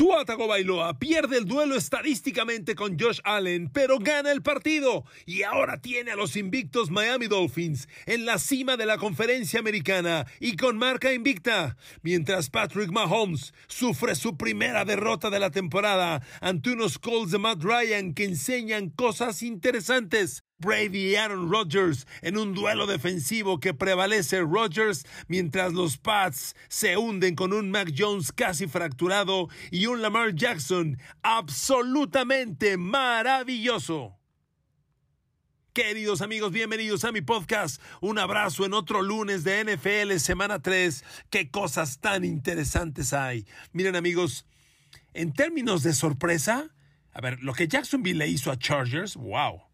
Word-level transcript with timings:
Tua 0.00 0.24
Tagovailoa 0.24 0.98
pierde 0.98 1.36
el 1.36 1.44
duelo 1.44 1.76
estadísticamente 1.76 2.74
con 2.74 2.98
Josh 2.98 3.20
Allen, 3.22 3.68
pero 3.68 3.98
gana 3.98 4.32
el 4.32 4.40
partido 4.40 5.04
y 5.26 5.42
ahora 5.42 5.82
tiene 5.82 6.12
a 6.12 6.16
los 6.16 6.36
invictos 6.36 6.90
Miami 6.90 7.26
Dolphins 7.26 7.86
en 8.06 8.24
la 8.24 8.38
cima 8.38 8.78
de 8.78 8.86
la 8.86 8.96
conferencia 8.96 9.60
americana 9.60 10.26
y 10.40 10.56
con 10.56 10.78
marca 10.78 11.12
invicta, 11.12 11.76
mientras 12.00 12.48
Patrick 12.48 12.90
Mahomes 12.90 13.52
sufre 13.68 14.14
su 14.14 14.38
primera 14.38 14.86
derrota 14.86 15.28
de 15.28 15.38
la 15.38 15.50
temporada 15.50 16.22
ante 16.40 16.72
unos 16.72 16.98
Colts 16.98 17.32
de 17.32 17.38
Matt 17.38 17.62
Ryan 17.62 18.14
que 18.14 18.24
enseñan 18.24 18.88
cosas 18.88 19.42
interesantes. 19.42 20.44
Brady 20.60 21.12
y 21.12 21.16
Aaron 21.16 21.50
Rodgers 21.50 22.06
en 22.20 22.36
un 22.36 22.54
duelo 22.54 22.86
defensivo 22.86 23.60
que 23.60 23.72
prevalece 23.72 24.42
Rodgers 24.42 25.06
mientras 25.26 25.72
los 25.72 25.96
Pats 25.96 26.54
se 26.68 26.98
hunden 26.98 27.34
con 27.34 27.52
un 27.52 27.70
Mac 27.70 27.92
Jones 27.96 28.30
casi 28.30 28.66
fracturado 28.66 29.48
y 29.70 29.86
un 29.86 30.02
Lamar 30.02 30.34
Jackson 30.34 30.98
absolutamente 31.22 32.76
maravilloso. 32.76 34.18
Queridos 35.72 36.20
amigos, 36.20 36.52
bienvenidos 36.52 37.04
a 37.04 37.12
mi 37.12 37.22
podcast. 37.22 37.80
Un 38.00 38.18
abrazo 38.18 38.66
en 38.66 38.74
otro 38.74 39.00
lunes 39.00 39.44
de 39.44 39.64
NFL, 39.64 40.18
semana 40.18 40.60
3. 40.60 41.04
Qué 41.30 41.50
cosas 41.50 42.00
tan 42.00 42.24
interesantes 42.24 43.12
hay. 43.12 43.46
Miren 43.72 43.96
amigos, 43.96 44.44
en 45.14 45.32
términos 45.32 45.82
de 45.82 45.94
sorpresa, 45.94 46.68
a 47.12 47.20
ver, 47.20 47.40
lo 47.40 47.54
que 47.54 47.68
Jacksonville 47.68 48.18
le 48.18 48.28
hizo 48.28 48.50
a 48.50 48.58
Chargers, 48.58 49.16
wow 49.16 49.69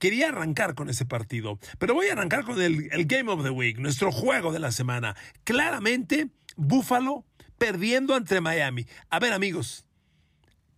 quería 0.00 0.30
arrancar 0.30 0.74
con 0.74 0.88
ese 0.88 1.04
partido, 1.04 1.60
pero 1.78 1.94
voy 1.94 2.08
a 2.08 2.14
arrancar 2.14 2.44
con 2.44 2.60
el, 2.60 2.88
Game 3.06 3.30
of 3.30 3.44
the 3.44 3.50
Week, 3.50 3.78
nuestro 3.78 4.10
juego 4.10 4.50
de 4.52 4.58
la 4.58 4.72
semana. 4.72 5.14
Claramente, 5.44 6.30
Buffalo 6.56 7.24
perdiendo 7.58 8.16
ante 8.16 8.40
Miami. 8.40 8.86
A 9.10 9.20
ver, 9.20 9.32
amigos, 9.32 9.84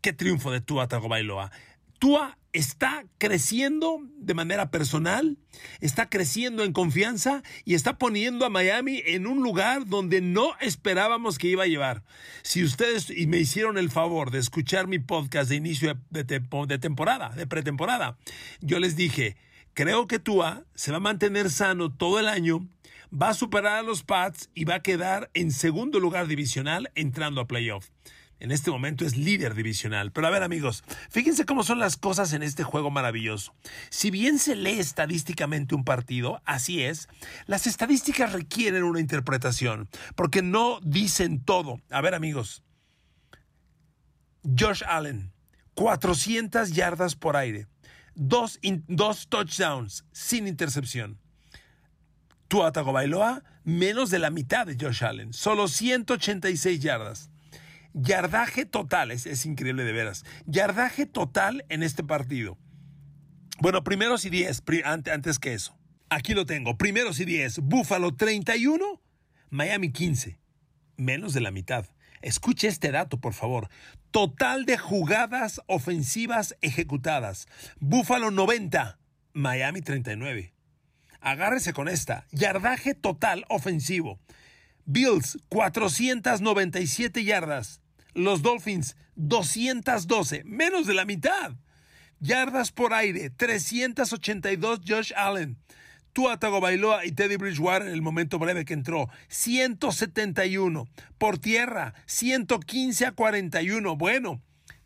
qué 0.02 0.12
triunfo 0.12 0.50
de 0.50 0.60
Tua 0.60 0.88
Tagovailoa. 0.88 1.50
Tua 1.98 2.36
está 2.52 3.04
creciendo 3.18 4.00
de 4.18 4.34
manera 4.34 4.70
personal, 4.70 5.38
está 5.80 6.08
creciendo 6.08 6.64
en 6.64 6.72
confianza 6.72 7.42
y 7.64 7.74
está 7.74 7.98
poniendo 7.98 8.44
a 8.44 8.50
Miami 8.50 9.02
en 9.06 9.26
un 9.26 9.42
lugar 9.42 9.86
donde 9.86 10.20
no 10.20 10.54
esperábamos 10.60 11.38
que 11.38 11.48
iba 11.48 11.64
a 11.64 11.68
llevar. 11.68 12.02
Si 12.42 12.62
ustedes 12.62 13.10
y 13.10 13.26
me 13.26 13.38
hicieron 13.38 13.78
el 13.78 13.90
favor 13.90 14.30
de 14.30 14.38
escuchar 14.38 14.86
mi 14.86 14.98
podcast 14.98 15.48
de 15.48 15.56
inicio 15.56 15.98
de, 16.10 16.24
temporada, 16.78 17.30
de 17.30 17.46
pretemporada, 17.46 18.18
yo 18.60 18.78
les 18.78 18.96
dije, 18.96 19.36
creo 19.72 20.06
que 20.06 20.18
Tua 20.18 20.64
se 20.74 20.90
va 20.90 20.98
a 20.98 21.00
mantener 21.00 21.50
sano 21.50 21.90
todo 21.90 22.20
el 22.20 22.28
año, 22.28 22.68
va 23.10 23.30
a 23.30 23.34
superar 23.34 23.78
a 23.78 23.82
los 23.82 24.02
Pats 24.02 24.50
y 24.54 24.64
va 24.64 24.76
a 24.76 24.82
quedar 24.82 25.30
en 25.32 25.52
segundo 25.52 26.00
lugar 26.00 26.26
divisional 26.26 26.90
entrando 26.94 27.40
a 27.40 27.46
playoff 27.46 27.88
en 28.42 28.50
este 28.50 28.72
momento 28.72 29.04
es 29.04 29.16
líder 29.16 29.54
divisional. 29.54 30.10
Pero 30.10 30.26
a 30.26 30.30
ver 30.30 30.42
amigos, 30.42 30.82
fíjense 31.10 31.46
cómo 31.46 31.62
son 31.62 31.78
las 31.78 31.96
cosas 31.96 32.32
en 32.32 32.42
este 32.42 32.64
juego 32.64 32.90
maravilloso. 32.90 33.54
Si 33.88 34.10
bien 34.10 34.40
se 34.40 34.56
lee 34.56 34.80
estadísticamente 34.80 35.76
un 35.76 35.84
partido, 35.84 36.42
así 36.44 36.82
es, 36.82 37.08
las 37.46 37.68
estadísticas 37.68 38.32
requieren 38.32 38.82
una 38.82 38.98
interpretación, 38.98 39.88
porque 40.16 40.42
no 40.42 40.80
dicen 40.82 41.44
todo. 41.44 41.80
A 41.88 42.00
ver 42.00 42.16
amigos, 42.16 42.64
Josh 44.42 44.82
Allen, 44.88 45.32
400 45.74 46.72
yardas 46.72 47.14
por 47.14 47.36
aire, 47.36 47.68
dos, 48.16 48.58
touchdowns 49.28 50.04
sin 50.10 50.48
intercepción. 50.48 51.20
Tua 52.48 52.72
Tagovailoa, 52.72 53.44
menos 53.62 54.10
de 54.10 54.18
la 54.18 54.30
mitad 54.30 54.66
de 54.66 54.76
Josh 54.76 55.04
Allen, 55.04 55.32
solo 55.32 55.68
186 55.68 56.80
yardas. 56.80 57.31
Yardaje 57.94 58.64
total, 58.64 59.10
es, 59.10 59.46
increíble 59.46 59.84
de 59.84 59.92
veras. 59.92 60.24
Yardaje 60.46 61.06
total 61.06 61.64
en 61.68 61.82
este 61.82 62.02
partido. 62.02 62.58
Bueno, 63.60 63.84
primeros 63.84 64.24
y 64.24 64.30
10, 64.30 64.62
antes 64.84 65.38
que 65.38 65.52
eso. 65.52 65.76
Aquí 66.08 66.34
lo 66.34 66.46
tengo. 66.46 66.76
Primeros 66.76 67.20
y 67.20 67.24
10. 67.24 67.60
Búfalo 67.60 68.14
31, 68.14 69.00
Miami 69.50 69.92
15. 69.92 70.38
Menos 70.96 71.34
de 71.34 71.40
la 71.40 71.50
mitad. 71.50 71.86
Escuche 72.22 72.68
este 72.68 72.92
dato, 72.92 73.20
por 73.20 73.34
favor. 73.34 73.68
Total 74.10 74.64
de 74.64 74.78
jugadas 74.78 75.60
ofensivas 75.66 76.56
ejecutadas. 76.60 77.46
Búfalo 77.78 78.30
90, 78.30 78.98
Miami 79.32 79.82
39. 79.82 80.54
Agárrese 81.20 81.72
con 81.72 81.88
esta. 81.88 82.26
Yardaje 82.30 82.94
total 82.94 83.44
ofensivo. 83.48 84.18
Bills 84.84 85.38
497 85.48 87.24
yardas. 87.24 87.81
Los 88.14 88.42
Dolphins, 88.42 88.96
212, 89.16 90.44
menos 90.44 90.86
de 90.86 90.94
la 90.94 91.04
mitad. 91.04 91.52
Yardas 92.20 92.70
por 92.70 92.94
aire, 92.94 93.30
382 93.30 94.80
Josh 94.86 95.12
Allen. 95.16 95.58
Tua 96.12 96.38
Tagovailoa 96.38 97.06
y 97.06 97.12
Teddy 97.12 97.36
Bridgewater 97.36 97.88
en 97.88 97.94
el 97.94 98.02
momento 98.02 98.38
breve 98.38 98.64
que 98.64 98.74
entró, 98.74 99.08
171. 99.28 100.86
Por 101.18 101.38
tierra, 101.38 101.94
115 102.06 103.06
a 103.06 103.12
41. 103.12 103.96
Bueno, 103.96 104.42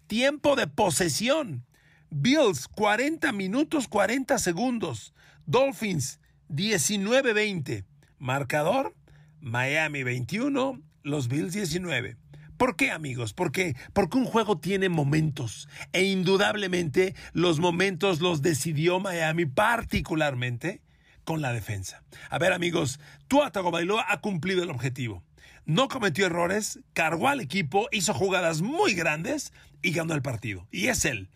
tiempo 0.07 0.55
de 0.55 0.69
posesión. 0.69 1.67
Bills, 2.11 2.69
40 2.69 3.33
minutos 3.33 3.89
40 3.89 4.39
segundos. 4.39 5.13
Dolphins, 5.47 6.21
19-20. 6.49 7.85
Marcador, 8.19 8.95
Miami 9.41 10.05
21, 10.05 10.81
los 11.03 11.29
Bills 11.29 11.53
19. 11.53 12.17
¿Por 12.57 12.77
qué, 12.77 12.91
amigos? 12.91 13.33
Porque, 13.33 13.77
porque 13.93 14.19
un 14.19 14.25
juego 14.25 14.59
tiene 14.59 14.89
momentos 14.89 15.69
e 15.93 16.05
indudablemente 16.05 17.15
los 17.33 17.61
momentos 17.61 18.21
los 18.21 18.43
decidió 18.43 18.99
Miami 19.01 19.47
particularmente 19.47 20.83
con 21.25 21.43
la 21.43 21.53
defensa. 21.53 22.03
A 22.31 22.39
ver, 22.39 22.53
amigos, 22.53 23.01
Tua 23.29 23.51
Tagovailoa 23.51 24.07
ha 24.09 24.21
cumplido 24.21 24.63
el 24.63 24.71
objetivo. 24.71 25.23
No 25.67 25.89
cometió 25.89 26.27
errores, 26.27 26.79
cargó 26.93 27.29
al 27.29 27.41
equipo, 27.41 27.89
hizo 27.91 28.15
jugadas 28.15 28.63
muy 28.63 28.95
grandes 28.95 29.53
y 29.83 29.91
ganó 29.91 30.15
el 30.15 30.23
partido. 30.23 30.69
Y 30.71 30.87
es 30.87 31.05
él. 31.05 31.29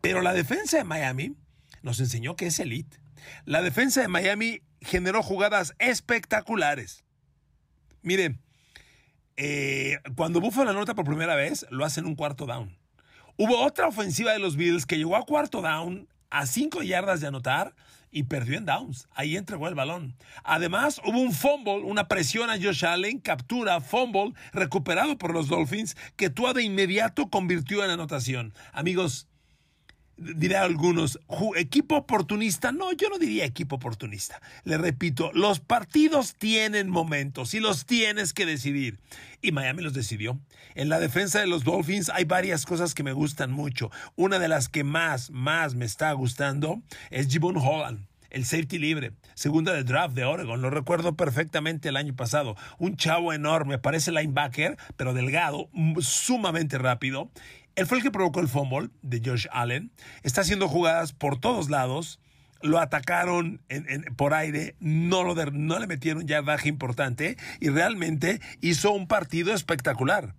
Pero 0.00 0.22
la 0.22 0.32
defensa 0.32 0.78
de 0.78 0.84
Miami 0.84 1.36
nos 1.82 2.00
enseñó 2.00 2.34
que 2.34 2.46
es 2.46 2.58
elite. 2.58 2.98
La 3.44 3.62
defensa 3.62 4.00
de 4.00 4.08
Miami 4.08 4.62
generó 4.80 5.22
jugadas 5.22 5.74
espectaculares. 5.78 7.04
Miren, 8.02 8.40
eh, 9.36 9.98
cuando 10.16 10.40
Buffalo 10.40 10.70
anota 10.70 10.94
por 10.94 11.04
primera 11.04 11.34
vez, 11.34 11.66
lo 11.70 11.84
hace 11.84 12.00
en 12.00 12.06
un 12.06 12.14
cuarto 12.14 12.46
down. 12.46 12.76
Hubo 13.36 13.60
otra 13.64 13.88
ofensiva 13.88 14.32
de 14.32 14.38
los 14.38 14.56
Bills 14.56 14.86
que 14.86 14.96
llegó 14.96 15.16
a 15.16 15.26
cuarto 15.26 15.60
down, 15.60 16.08
a 16.30 16.46
cinco 16.46 16.82
yardas 16.82 17.20
de 17.20 17.26
anotar, 17.26 17.74
y 18.14 18.22
perdió 18.22 18.56
en 18.56 18.64
downs. 18.64 19.08
Ahí 19.12 19.36
entregó 19.36 19.66
el 19.66 19.74
balón. 19.74 20.14
Además, 20.44 21.00
hubo 21.04 21.18
un 21.18 21.32
fumble, 21.32 21.82
una 21.82 22.06
presión 22.06 22.48
a 22.48 22.54
Josh 22.54 22.86
Allen, 22.86 23.18
captura, 23.18 23.80
fumble, 23.80 24.34
recuperado 24.52 25.18
por 25.18 25.34
los 25.34 25.48
Dolphins, 25.48 25.96
que 26.14 26.30
Tua 26.30 26.52
de 26.54 26.62
inmediato 26.62 27.28
convirtió 27.28 27.84
en 27.84 27.90
anotación. 27.90 28.54
Amigos, 28.72 29.26
dirá 30.16 30.62
algunos, 30.62 31.18
equipo 31.56 31.96
oportunista. 31.96 32.72
No, 32.72 32.92
yo 32.92 33.08
no 33.08 33.18
diría 33.18 33.44
equipo 33.44 33.76
oportunista. 33.76 34.40
Le 34.64 34.78
repito, 34.78 35.30
los 35.34 35.60
partidos 35.60 36.34
tienen 36.34 36.88
momentos 36.88 37.54
y 37.54 37.60
los 37.60 37.86
tienes 37.86 38.32
que 38.32 38.46
decidir. 38.46 38.98
Y 39.42 39.52
Miami 39.52 39.82
los 39.82 39.94
decidió. 39.94 40.38
En 40.74 40.88
la 40.88 40.98
defensa 40.98 41.40
de 41.40 41.46
los 41.46 41.64
Dolphins 41.64 42.10
hay 42.10 42.24
varias 42.24 42.66
cosas 42.66 42.94
que 42.94 43.02
me 43.02 43.12
gustan 43.12 43.52
mucho. 43.52 43.90
Una 44.16 44.38
de 44.38 44.48
las 44.48 44.68
que 44.68 44.84
más, 44.84 45.30
más 45.30 45.74
me 45.74 45.84
está 45.84 46.12
gustando 46.12 46.82
es 47.10 47.28
Gibbon 47.28 47.56
Holland 47.56 48.06
el 48.34 48.44
safety 48.44 48.78
libre, 48.78 49.12
segunda 49.34 49.72
de 49.72 49.84
draft 49.84 50.14
de 50.16 50.24
Oregon, 50.24 50.60
lo 50.60 50.68
recuerdo 50.68 51.14
perfectamente 51.14 51.88
el 51.88 51.96
año 51.96 52.16
pasado, 52.16 52.56
un 52.78 52.96
chavo 52.96 53.32
enorme, 53.32 53.78
parece 53.78 54.10
linebacker, 54.10 54.76
pero 54.96 55.14
delgado, 55.14 55.70
sumamente 56.00 56.76
rápido, 56.78 57.30
él 57.76 57.86
fue 57.86 57.98
el 57.98 58.02
que 58.02 58.10
provocó 58.10 58.40
el 58.40 58.48
fumble 58.48 58.90
de 59.02 59.20
Josh 59.24 59.46
Allen. 59.52 59.90
Está 60.22 60.42
haciendo 60.42 60.68
jugadas 60.68 61.12
por 61.12 61.38
todos 61.38 61.70
lados. 61.70 62.20
Lo 62.62 62.78
atacaron 62.78 63.60
por 64.16 64.32
aire, 64.32 64.74
no, 64.80 65.22
lo 65.22 65.34
no 65.34 65.78
le 65.78 65.86
metieron 65.86 66.26
yardaje 66.26 66.70
importante 66.70 67.36
y 67.60 67.68
realmente 67.68 68.40
hizo 68.62 68.92
un 68.92 69.06
partido 69.06 69.52
espectacular. 69.52 70.34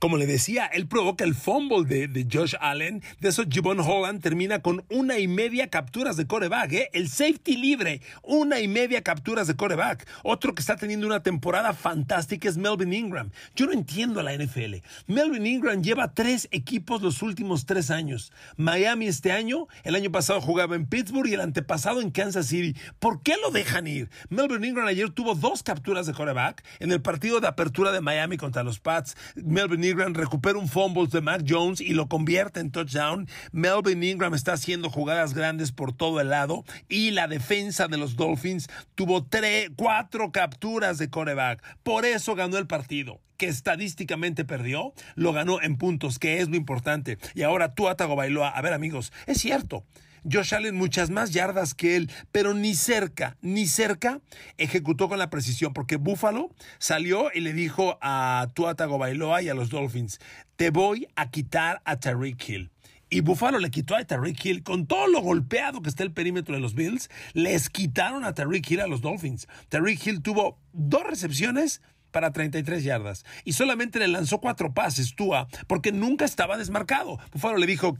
Como 0.00 0.16
le 0.16 0.26
decía, 0.26 0.64
él 0.64 0.88
provoca 0.88 1.24
el 1.24 1.34
fumble 1.34 1.84
de, 1.84 2.26
Josh 2.32 2.54
Allen. 2.58 3.02
De 3.20 3.28
eso, 3.28 3.44
Gibbon 3.46 3.80
Holland 3.80 4.22
termina 4.22 4.62
con 4.62 4.82
una 4.88 5.18
y 5.18 5.28
media 5.28 5.68
capturas 5.68 6.16
de 6.16 6.26
coreback. 6.26 6.72
¿eh? 6.72 6.90
El 6.94 7.10
safety 7.10 7.58
libre, 7.58 8.00
una 8.22 8.60
y 8.60 8.66
media 8.66 9.02
capturas 9.02 9.46
de 9.46 9.56
coreback. 9.56 10.08
Otro 10.22 10.54
que 10.54 10.62
está 10.62 10.76
teniendo 10.76 11.06
una 11.06 11.22
temporada 11.22 11.74
fantástica 11.74 12.48
es 12.48 12.56
Melvin 12.56 12.94
Ingram. 12.94 13.30
Yo 13.54 13.66
no 13.66 13.72
entiendo 13.72 14.20
a 14.20 14.22
la 14.22 14.32
NFL. 14.32 14.76
Melvin 15.06 15.46
Ingram 15.46 15.82
lleva 15.82 16.14
tres 16.14 16.48
equipos 16.50 17.02
los 17.02 17.20
últimos 17.20 17.66
tres 17.66 17.90
años. 17.90 18.32
Miami 18.56 19.06
este 19.06 19.32
año, 19.32 19.66
el 19.84 19.94
año 19.94 20.10
pasado 20.10 20.40
jugaba 20.40 20.76
en 20.76 20.86
Pittsburgh 20.86 21.28
y 21.28 21.34
el 21.34 21.42
antepasado 21.42 22.00
en 22.00 22.10
Kansas 22.10 22.46
City. 22.46 22.74
¿Por 23.00 23.22
qué 23.22 23.34
lo 23.36 23.50
dejan 23.50 23.86
ir? 23.86 24.08
Melvin 24.30 24.64
Ingram 24.64 24.86
ayer 24.86 25.10
tuvo 25.10 25.34
dos 25.34 25.62
capturas 25.62 26.06
de 26.06 26.14
coreback 26.14 26.64
en 26.78 26.90
el 26.90 27.02
partido 27.02 27.40
de 27.40 27.48
apertura 27.48 27.92
de 27.92 28.00
Miami 28.00 28.38
contra 28.38 28.62
los 28.62 28.80
Pats. 28.80 29.14
Melvin 29.34 29.89
Ingram 29.90 30.14
recupera 30.14 30.58
un 30.58 30.68
fumble 30.68 31.06
de 31.08 31.20
Mac 31.20 31.44
Jones 31.46 31.80
y 31.80 31.94
lo 31.94 32.08
convierte 32.08 32.60
en 32.60 32.70
touchdown. 32.70 33.28
Melvin 33.52 34.02
Ingram 34.02 34.34
está 34.34 34.52
haciendo 34.52 34.88
jugadas 34.90 35.34
grandes 35.34 35.72
por 35.72 35.92
todo 35.92 36.20
el 36.20 36.30
lado 36.30 36.64
y 36.88 37.10
la 37.10 37.28
defensa 37.28 37.88
de 37.88 37.98
los 37.98 38.16
Dolphins 38.16 38.68
tuvo 38.94 39.24
tres, 39.24 39.70
cuatro 39.76 40.32
capturas 40.32 40.98
de 40.98 41.10
coreback. 41.10 41.62
Por 41.82 42.04
eso 42.04 42.34
ganó 42.34 42.56
el 42.58 42.66
partido 42.66 43.20
que 43.40 43.48
estadísticamente 43.48 44.44
perdió, 44.44 44.92
lo 45.14 45.32
ganó 45.32 45.62
en 45.62 45.78
puntos, 45.78 46.18
que 46.18 46.40
es 46.40 46.50
lo 46.50 46.56
importante. 46.56 47.16
Y 47.34 47.40
ahora 47.40 47.74
tú, 47.74 47.88
Atago 47.88 48.14
Bailoa, 48.14 48.50
a 48.50 48.60
ver 48.60 48.74
amigos, 48.74 49.14
es 49.26 49.38
cierto. 49.38 49.82
Josh 50.30 50.54
Allen 50.54 50.76
muchas 50.76 51.08
más 51.08 51.30
yardas 51.30 51.72
que 51.72 51.96
él, 51.96 52.10
pero 52.32 52.52
ni 52.52 52.74
cerca, 52.74 53.38
ni 53.40 53.66
cerca 53.66 54.20
ejecutó 54.58 55.08
con 55.08 55.18
la 55.18 55.30
precisión, 55.30 55.72
porque 55.72 55.96
Buffalo 55.96 56.50
salió 56.78 57.30
y 57.32 57.40
le 57.40 57.54
dijo 57.54 57.96
a 58.02 58.46
Tua 58.52 58.74
Tagovailoa 58.74 59.40
y 59.40 59.48
a 59.48 59.54
los 59.54 59.70
Dolphins, 59.70 60.20
te 60.56 60.68
voy 60.68 61.08
a 61.16 61.30
quitar 61.30 61.80
a 61.86 61.96
Tariq 61.96 62.46
Hill. 62.46 62.70
Y 63.12 63.22
Buffalo 63.22 63.58
le 63.58 63.70
quitó 63.70 63.96
a 63.96 64.04
Tariq 64.04 64.44
Hill 64.44 64.62
con 64.62 64.86
todo 64.86 65.08
lo 65.08 65.20
golpeado 65.20 65.82
que 65.82 65.88
está 65.88 66.04
el 66.04 66.12
perímetro 66.12 66.54
de 66.54 66.60
los 66.60 66.74
Bills. 66.74 67.10
Les 67.32 67.68
quitaron 67.68 68.24
a 68.24 68.34
Tariq 68.34 68.70
Hill 68.70 68.80
a 68.80 68.86
los 68.86 69.00
Dolphins. 69.00 69.48
Tariq 69.68 70.06
Hill 70.06 70.22
tuvo 70.22 70.60
dos 70.72 71.02
recepciones 71.02 71.82
para 72.10 72.32
33 72.32 72.84
yardas 72.84 73.24
y 73.44 73.52
solamente 73.52 73.98
le 73.98 74.08
lanzó 74.08 74.40
cuatro 74.40 74.72
pases 74.72 75.14
Tua 75.14 75.48
porque 75.66 75.92
nunca 75.92 76.24
estaba 76.24 76.56
desmarcado. 76.56 77.18
Buffalo 77.32 77.58
le 77.58 77.66
dijo, 77.66 77.96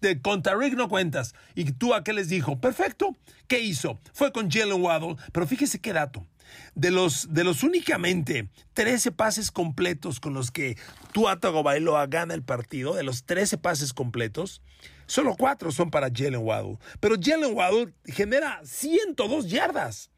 de 0.00 0.20
contra 0.20 0.56
Rick 0.56 0.74
no 0.74 0.88
cuentas. 0.88 1.34
¿Y 1.54 1.72
tú 1.72 1.94
a 1.94 2.04
qué 2.04 2.12
les 2.12 2.28
dijo? 2.28 2.60
Perfecto. 2.60 3.16
¿Qué 3.46 3.60
hizo? 3.60 4.00
Fue 4.12 4.32
con 4.32 4.50
Jalen 4.50 4.82
Waddle. 4.82 5.16
Pero 5.32 5.46
fíjese 5.46 5.80
qué 5.80 5.92
dato. 5.92 6.26
De 6.74 6.90
los, 6.90 7.34
de 7.34 7.44
los 7.44 7.62
únicamente 7.62 8.48
13 8.72 9.12
pases 9.12 9.50
completos 9.50 10.18
con 10.18 10.32
los 10.32 10.50
que 10.50 10.78
Tua 11.12 11.38
Tagovailoa 11.38 12.06
gana 12.06 12.32
el 12.32 12.42
partido, 12.42 12.94
de 12.94 13.02
los 13.02 13.24
13 13.24 13.58
pases 13.58 13.92
completos, 13.92 14.62
solo 15.06 15.36
cuatro 15.36 15.72
son 15.72 15.90
para 15.90 16.08
Jalen 16.08 16.36
Waddle. 16.36 16.78
Pero 17.00 17.16
Jalen 17.20 17.54
Waddle 17.54 17.92
genera 18.06 18.60
102 18.64 19.50
yardas. 19.50 20.10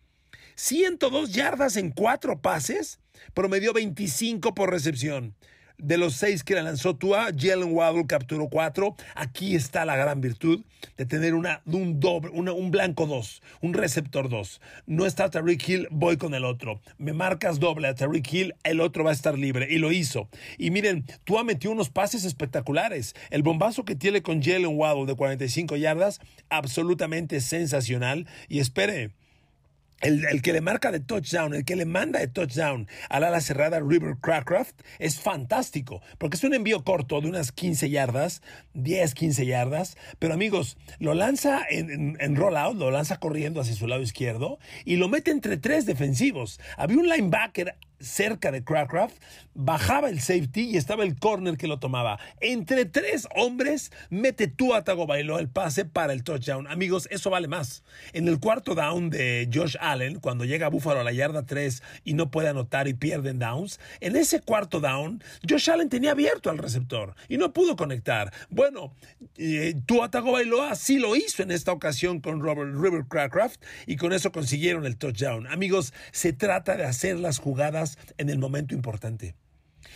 102 0.55 1.33
yardas 1.33 1.77
en 1.77 1.91
cuatro 1.91 2.41
pases, 2.41 3.01
promedió 3.35 3.73
25 3.73 4.55
por 4.55 4.71
recepción. 4.71 5.35
De 5.83 5.97
los 5.97 6.15
seis 6.15 6.45
que 6.45 6.55
la 6.55 6.63
lanzó 6.63 6.95
Tua, 6.95 7.31
Jalen 7.35 7.73
Waddle 7.73 8.07
capturó 8.07 8.49
cuatro. 8.49 8.97
Aquí 9.15 9.55
está 9.55 9.87
la 9.87 9.97
gran 9.97 10.21
virtud 10.21 10.63
de 10.99 11.07
tener 11.07 11.33
una, 11.35 11.63
un 11.65 12.01
doble, 12.01 12.31
un 12.33 12.71
blanco 12.71 13.07
dos, 13.07 13.43
un 13.63 13.73
receptor 13.73 14.29
dos. 14.29 14.61
No 14.87 15.07
está 15.07 15.31
Tariq 15.31 15.67
Hill, 15.67 15.89
voy 15.91 16.19
con 16.19 16.35
el 16.35 16.45
otro. 16.45 16.83
Me 16.99 17.15
marcas 17.15 17.61
doble 17.61 17.89
a 17.89 17.95
Tariq 17.95 18.31
Hill, 18.31 18.55
el 18.63 18.83
otro 18.83 19.05
va 19.05 19.11
a 19.11 19.15
estar 19.15 19.39
libre. 19.39 19.69
Y 19.71 19.79
lo 19.79 19.91
hizo. 19.91 20.29
Y 20.59 20.71
miren, 20.71 21.07
Tua 21.25 21.45
metió 21.45 21.71
unos 21.71 21.89
pases 21.89 22.27
espectaculares. 22.27 23.15
El 23.31 23.43
bombazo 23.43 23.87
que 23.87 23.97
tiene 23.97 24.21
con 24.21 24.43
Jalen 24.43 24.77
Waddle 24.77 25.07
de 25.07 25.15
45 25.15 25.77
yardas, 25.77 26.21
absolutamente 26.51 27.41
sensacional. 27.41 28.27
Y 28.49 28.59
espere, 28.59 29.13
el, 30.01 30.43
que 30.43 30.53
le 30.53 30.61
marca 30.61 30.91
de 30.91 31.01
touchdown, 31.01 31.55
el 31.55 31.65
que 31.65 31.77
le 31.77 31.85
manda 31.85 32.21
de 32.21 32.29
touchdown 32.29 32.89
al 33.09 33.25
ala 33.25 33.41
cerrada 33.41 33.81
River 33.81 34.17
Crackraft 34.21 34.81
es 34.99 35.21
fantástico, 35.21 36.03
porque 36.19 36.37
es 36.37 36.45
un 36.45 36.55
envío 36.55 36.85
corto 36.85 37.21
de 37.21 37.29
unas 37.29 37.53
15 37.53 37.91
yardas, 37.91 38.43
10, 38.75 39.15
15 39.15 39.47
yardas, 39.47 39.97
pero 40.19 40.35
amigos, 40.35 40.77
lo 40.99 41.15
lanza 41.15 41.63
en, 41.69 41.91
en, 41.91 42.17
en 42.21 42.37
rollout, 42.37 42.77
lo 42.77 42.91
lanza 42.91 43.19
corriendo 43.19 43.61
hacia 43.61 43.75
su 43.75 43.87
lado 43.87 44.03
izquierdo 44.03 44.59
y 44.85 44.97
lo 44.97 45.09
mete 45.09 45.31
entre 45.31 45.57
tres 45.57 45.87
defensivos. 45.87 46.61
Había 46.77 46.99
un 46.99 47.09
linebacker 47.09 47.77
cerca 48.01 48.51
de 48.51 48.65
Crackraft, 48.65 49.17
bajaba 49.55 50.09
el 50.09 50.21
safety 50.21 50.71
y 50.71 50.77
estaba 50.77 51.05
el 51.05 51.19
corner 51.19 51.57
que 51.57 51.67
lo 51.67 51.79
tomaba. 51.79 52.19
Entre 52.41 52.85
tres 52.85 53.29
hombres, 53.37 53.93
mete 54.11 54.49
tú 54.49 54.75
a 54.75 54.81
bailó 55.07 55.39
el 55.39 55.49
pase 55.49 55.85
para 55.85 56.13
el 56.13 56.25
touchdown. 56.25 56.67
Amigos, 56.67 57.09
eso 57.11 57.31
vale 57.31 57.49
más. 57.49 57.83
En 58.13 58.29
el 58.29 58.41
cuarto 58.41 58.75
down 58.75 59.11
de 59.11 59.49
Josh 59.53 59.77
Allen, 59.81 60.21
cuando 60.21 60.45
llega 60.45 60.67
a 60.67 60.71
Buffalo 60.71 61.01
a 61.01 61.05
la 61.05 61.13
yarda 61.13 61.47
3 61.47 61.83
y 62.05 62.15
no 62.15 62.31
puede 62.31 62.49
anotar 62.49 62.89
y 62.89 62.95
pierden 62.95 63.39
downs, 63.39 63.81
en 64.01 64.17
ese 64.17 64.41
cuarto 64.41 64.81
down, 64.81 65.23
Josh 65.49 65.71
Allen 65.71 65.89
tenía 65.89 66.13
abierto 66.13 66.51
al 66.51 66.59
receptor 66.59 67.15
y 67.29 67.37
no 67.37 67.53
pudo 67.53 67.77
conectar. 67.77 68.33
Bueno, 68.49 68.95
eh, 69.37 69.75
tú 69.87 70.03
bailó 70.33 70.63
así 70.63 70.99
lo 70.99 71.17
hizo 71.17 71.43
en 71.43 71.51
esta 71.51 71.73
ocasión 71.73 72.21
con 72.21 72.41
Robert 72.41 72.75
River 72.75 73.05
Crackraft 73.09 73.63
y 73.87 73.97
con 73.97 74.13
eso 74.13 74.33
consiguieron 74.33 74.87
el 74.87 74.97
touchdown. 74.97 75.47
Amigos, 75.47 75.93
se 76.13 76.33
trata 76.33 76.77
de 76.77 76.85
hacer 76.85 77.19
las 77.19 77.39
jugadas 77.39 77.90
en 78.19 78.31
el 78.31 78.39
momento 78.39 78.75
importante. 78.75 79.35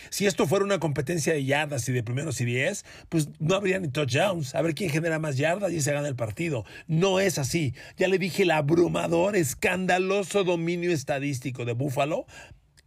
Si 0.09 0.25
esto 0.25 0.47
fuera 0.47 0.65
una 0.65 0.79
competencia 0.79 1.33
de 1.33 1.45
yardas 1.45 1.87
y 1.89 1.91
de 1.91 2.03
primeros 2.03 2.41
y 2.41 2.45
diez, 2.45 2.85
pues 3.09 3.29
no 3.39 3.55
habría 3.55 3.79
ni 3.79 3.87
touchdowns. 3.87 4.55
A 4.55 4.61
ver 4.61 4.75
quién 4.75 4.89
genera 4.89 5.19
más 5.19 5.37
yardas 5.37 5.71
y 5.71 5.81
se 5.81 5.93
gana 5.93 6.07
el 6.07 6.15
partido. 6.15 6.65
No 6.87 7.19
es 7.19 7.37
así. 7.37 7.73
Ya 7.97 8.07
le 8.07 8.17
dije 8.17 8.43
el 8.43 8.51
abrumador, 8.51 9.35
escandaloso 9.35 10.43
dominio 10.43 10.91
estadístico 10.91 11.65
de 11.65 11.73
Buffalo 11.73 12.25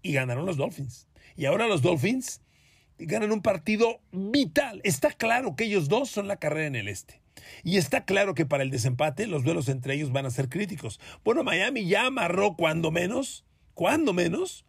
y 0.02 0.12
ganaron 0.12 0.46
los 0.46 0.56
Dolphins. 0.56 1.08
Y 1.36 1.46
ahora 1.46 1.66
los 1.66 1.82
Dolphins 1.82 2.40
ganan 2.98 3.32
un 3.32 3.42
partido 3.42 4.00
vital. 4.10 4.80
Está 4.84 5.10
claro 5.10 5.54
que 5.56 5.64
ellos 5.64 5.88
dos 5.88 6.10
son 6.10 6.28
la 6.28 6.36
carrera 6.36 6.66
en 6.66 6.76
el 6.76 6.88
este. 6.88 7.20
Y 7.62 7.76
está 7.76 8.04
claro 8.04 8.34
que 8.34 8.46
para 8.46 8.64
el 8.64 8.70
desempate 8.70 9.26
los 9.26 9.44
duelos 9.44 9.68
entre 9.68 9.94
ellos 9.94 10.12
van 10.12 10.26
a 10.26 10.30
ser 10.30 10.48
críticos. 10.48 11.00
Bueno, 11.24 11.44
Miami 11.44 11.86
ya 11.86 12.06
amarró 12.06 12.56
cuando 12.56 12.90
menos, 12.90 13.44
cuando 13.74 14.12
menos, 14.12 14.64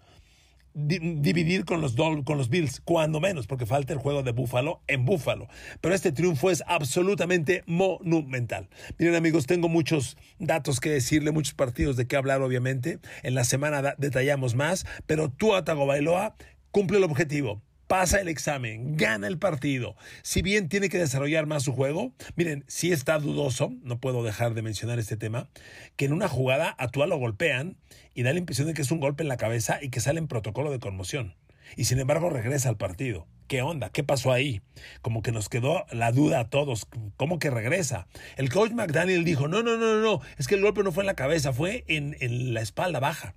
dividir 0.87 1.65
con 1.65 1.81
los, 1.81 1.95
con 1.95 2.37
los 2.37 2.49
Bills, 2.49 2.81
cuando 2.83 3.19
menos, 3.19 3.47
porque 3.47 3.65
falta 3.65 3.93
el 3.93 3.99
juego 3.99 4.23
de 4.23 4.31
Búfalo 4.31 4.81
en 4.87 5.05
Búfalo. 5.05 5.47
Pero 5.81 5.95
este 5.95 6.11
triunfo 6.11 6.51
es 6.51 6.63
absolutamente 6.67 7.63
monumental. 7.65 8.69
Miren 8.97 9.15
amigos, 9.15 9.45
tengo 9.45 9.69
muchos 9.69 10.17
datos 10.39 10.79
que 10.79 10.89
decirle, 10.89 11.31
muchos 11.31 11.53
partidos 11.53 11.95
de 11.95 12.07
qué 12.07 12.15
hablar 12.15 12.41
obviamente. 12.41 12.99
En 13.23 13.35
la 13.35 13.43
semana 13.43 13.95
detallamos 13.97 14.55
más, 14.55 14.85
pero 15.05 15.29
tú, 15.29 15.55
Atago 15.55 15.85
Bailoa, 15.85 16.35
cumple 16.71 16.97
el 16.97 17.03
objetivo 17.03 17.61
pasa 17.89 18.21
el 18.21 18.27
examen, 18.27 18.97
gana 18.97 19.27
el 19.27 19.39
partido. 19.39 19.95
Si 20.21 20.43
bien 20.43 20.69
tiene 20.69 20.89
que 20.89 20.99
desarrollar 20.99 21.47
más 21.47 21.63
su 21.63 21.73
juego, 21.73 22.13
miren, 22.35 22.63
si 22.67 22.91
está 22.91 23.17
dudoso, 23.17 23.73
no 23.81 23.99
puedo 23.99 24.23
dejar 24.23 24.53
de 24.53 24.61
mencionar 24.61 24.99
este 24.99 25.17
tema, 25.17 25.49
que 25.95 26.05
en 26.05 26.13
una 26.13 26.27
jugada 26.27 26.69
a 26.69 26.91
lo 27.07 27.17
golpean 27.17 27.77
y 28.13 28.21
da 28.21 28.31
la 28.31 28.37
impresión 28.37 28.67
de 28.67 28.75
que 28.75 28.83
es 28.83 28.91
un 28.91 28.99
golpe 28.99 29.23
en 29.23 29.27
la 29.27 29.37
cabeza 29.37 29.79
y 29.81 29.89
que 29.89 30.01
sale 30.01 30.19
en 30.19 30.27
protocolo 30.27 30.69
de 30.69 30.77
conmoción. 30.77 31.35
Y 31.77 31.85
sin 31.85 31.97
embargo 31.97 32.29
regresa 32.29 32.69
al 32.69 32.77
partido. 32.77 33.25
¿Qué 33.47 33.63
onda? 33.63 33.89
¿Qué 33.89 34.03
pasó 34.03 34.31
ahí? 34.31 34.61
Como 35.01 35.23
que 35.23 35.31
nos 35.31 35.49
quedó 35.49 35.87
la 35.91 36.11
duda 36.11 36.41
a 36.41 36.49
todos. 36.51 36.87
¿Cómo 37.17 37.39
que 37.39 37.49
regresa? 37.49 38.07
El 38.37 38.51
coach 38.51 38.71
McDaniel 38.71 39.23
dijo, 39.23 39.47
no, 39.47 39.63
no, 39.63 39.77
no, 39.77 39.99
no, 39.99 40.21
es 40.37 40.47
que 40.47 40.53
el 40.53 40.61
golpe 40.61 40.83
no 40.83 40.91
fue 40.91 41.01
en 41.01 41.07
la 41.07 41.15
cabeza, 41.15 41.53
fue 41.53 41.85
en, 41.87 42.15
en 42.19 42.53
la 42.53 42.61
espalda 42.61 42.99
baja. 42.99 43.33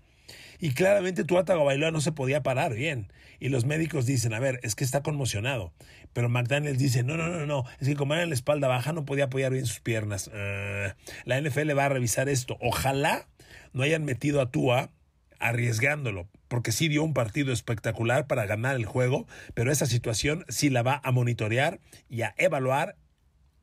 Y 0.62 0.74
claramente 0.74 1.24
Tua 1.24 1.42
Bailoa 1.42 1.90
no 1.90 2.00
se 2.00 2.12
podía 2.12 2.44
parar 2.44 2.72
bien. 2.72 3.12
Y 3.40 3.48
los 3.48 3.64
médicos 3.64 4.06
dicen, 4.06 4.32
a 4.32 4.38
ver, 4.38 4.60
es 4.62 4.76
que 4.76 4.84
está 4.84 5.02
conmocionado. 5.02 5.72
Pero 6.12 6.28
McDaniels 6.28 6.78
dice, 6.78 7.02
no, 7.02 7.16
no, 7.16 7.26
no, 7.26 7.46
no, 7.46 7.64
es 7.80 7.88
que 7.88 7.96
como 7.96 8.14
era 8.14 8.22
en 8.22 8.28
la 8.28 8.36
espalda 8.36 8.68
baja 8.68 8.92
no 8.92 9.04
podía 9.04 9.24
apoyar 9.24 9.50
bien 9.50 9.66
sus 9.66 9.80
piernas. 9.80 10.30
Ah, 10.32 10.94
la 11.24 11.40
NFL 11.40 11.76
va 11.76 11.86
a 11.86 11.88
revisar 11.88 12.28
esto. 12.28 12.58
Ojalá 12.60 13.26
no 13.72 13.82
hayan 13.82 14.04
metido 14.04 14.40
a 14.40 14.52
Tua 14.52 14.92
arriesgándolo, 15.40 16.28
porque 16.46 16.70
sí 16.70 16.86
dio 16.86 17.02
un 17.02 17.12
partido 17.12 17.52
espectacular 17.52 18.28
para 18.28 18.46
ganar 18.46 18.76
el 18.76 18.84
juego, 18.84 19.26
pero 19.54 19.72
esa 19.72 19.86
situación 19.86 20.44
sí 20.48 20.70
la 20.70 20.84
va 20.84 21.00
a 21.02 21.10
monitorear 21.10 21.80
y 22.08 22.22
a 22.22 22.36
evaluar 22.38 22.94